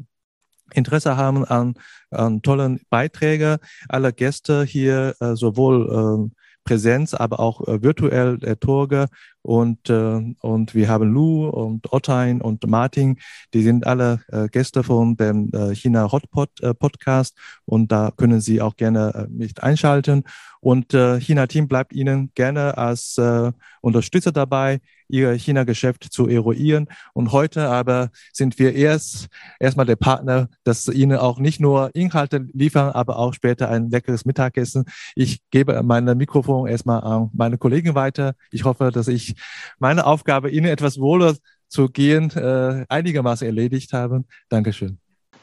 Interesse 0.73 1.17
haben 1.17 1.45
an, 1.45 1.75
an 2.09 2.41
tollen 2.41 2.79
Beiträgen 2.89 3.57
aller 3.89 4.11
Gäste 4.11 4.63
hier, 4.63 5.15
äh, 5.19 5.35
sowohl 5.35 6.31
äh, 6.31 6.42
Präsenz, 6.63 7.13
aber 7.13 7.39
auch 7.39 7.67
äh, 7.67 7.81
virtuell 7.81 8.37
der 8.37 8.59
Torge 8.59 9.07
und, 9.41 9.89
äh, 9.89 10.35
und 10.39 10.73
wir 10.73 10.87
haben 10.87 11.13
Lou 11.13 11.47
und 11.47 11.91
Ottein 11.91 12.41
und 12.41 12.65
Martin, 12.67 13.17
die 13.53 13.61
sind 13.61 13.85
alle 13.85 14.21
äh, 14.29 14.47
Gäste 14.47 14.83
von 14.83 15.17
dem 15.17 15.51
äh, 15.53 15.75
China 15.75 16.11
Hotpot 16.11 16.49
äh, 16.61 16.73
Podcast 16.73 17.37
und 17.65 17.91
da 17.91 18.11
können 18.15 18.41
Sie 18.41 18.61
auch 18.61 18.77
gerne 18.77 19.13
äh, 19.13 19.27
mich 19.29 19.61
einschalten. 19.61 20.23
Und 20.63 20.93
äh, 20.93 21.19
China 21.19 21.45
Team 21.45 21.67
bleibt 21.67 21.91
Ihnen 21.91 22.31
gerne 22.35 22.77
als 22.77 23.17
äh, 23.17 23.51
Unterstützer 23.81 24.31
dabei, 24.31 24.79
Ihr 25.09 25.33
China-Geschäft 25.33 26.05
zu 26.05 26.29
eruieren. 26.29 26.87
Und 27.13 27.33
heute 27.33 27.67
aber 27.67 28.11
sind 28.31 28.57
wir 28.59 28.73
erst 28.73 29.27
erstmal 29.59 29.85
der 29.85 29.97
Partner, 29.97 30.47
dass 30.63 30.87
Ihnen 30.87 31.17
auch 31.17 31.37
nicht 31.37 31.59
nur 31.59 31.93
Inhalte 31.93 32.47
liefern, 32.53 32.91
aber 32.91 33.19
auch 33.19 33.33
später 33.33 33.69
ein 33.69 33.89
leckeres 33.89 34.23
Mittagessen. 34.23 34.85
Ich 35.15 35.41
gebe 35.51 35.83
mein 35.83 36.05
Mikrofon 36.05 36.69
erstmal 36.69 37.01
an 37.03 37.29
meine 37.33 37.57
Kollegen 37.57 37.93
weiter. 37.93 38.33
Ich 38.49 38.63
hoffe, 38.63 38.91
dass 38.91 39.09
ich 39.09 39.35
meine 39.79 40.05
Aufgabe, 40.05 40.49
Ihnen 40.49 40.67
etwas 40.67 40.97
wohler 40.97 41.35
zu 41.67 41.89
gehen, 41.89 42.31
äh, 42.31 42.85
einigermaßen 42.87 43.45
erledigt 43.45 43.91
habe. 43.91 44.23
Dankeschön. 44.47 45.02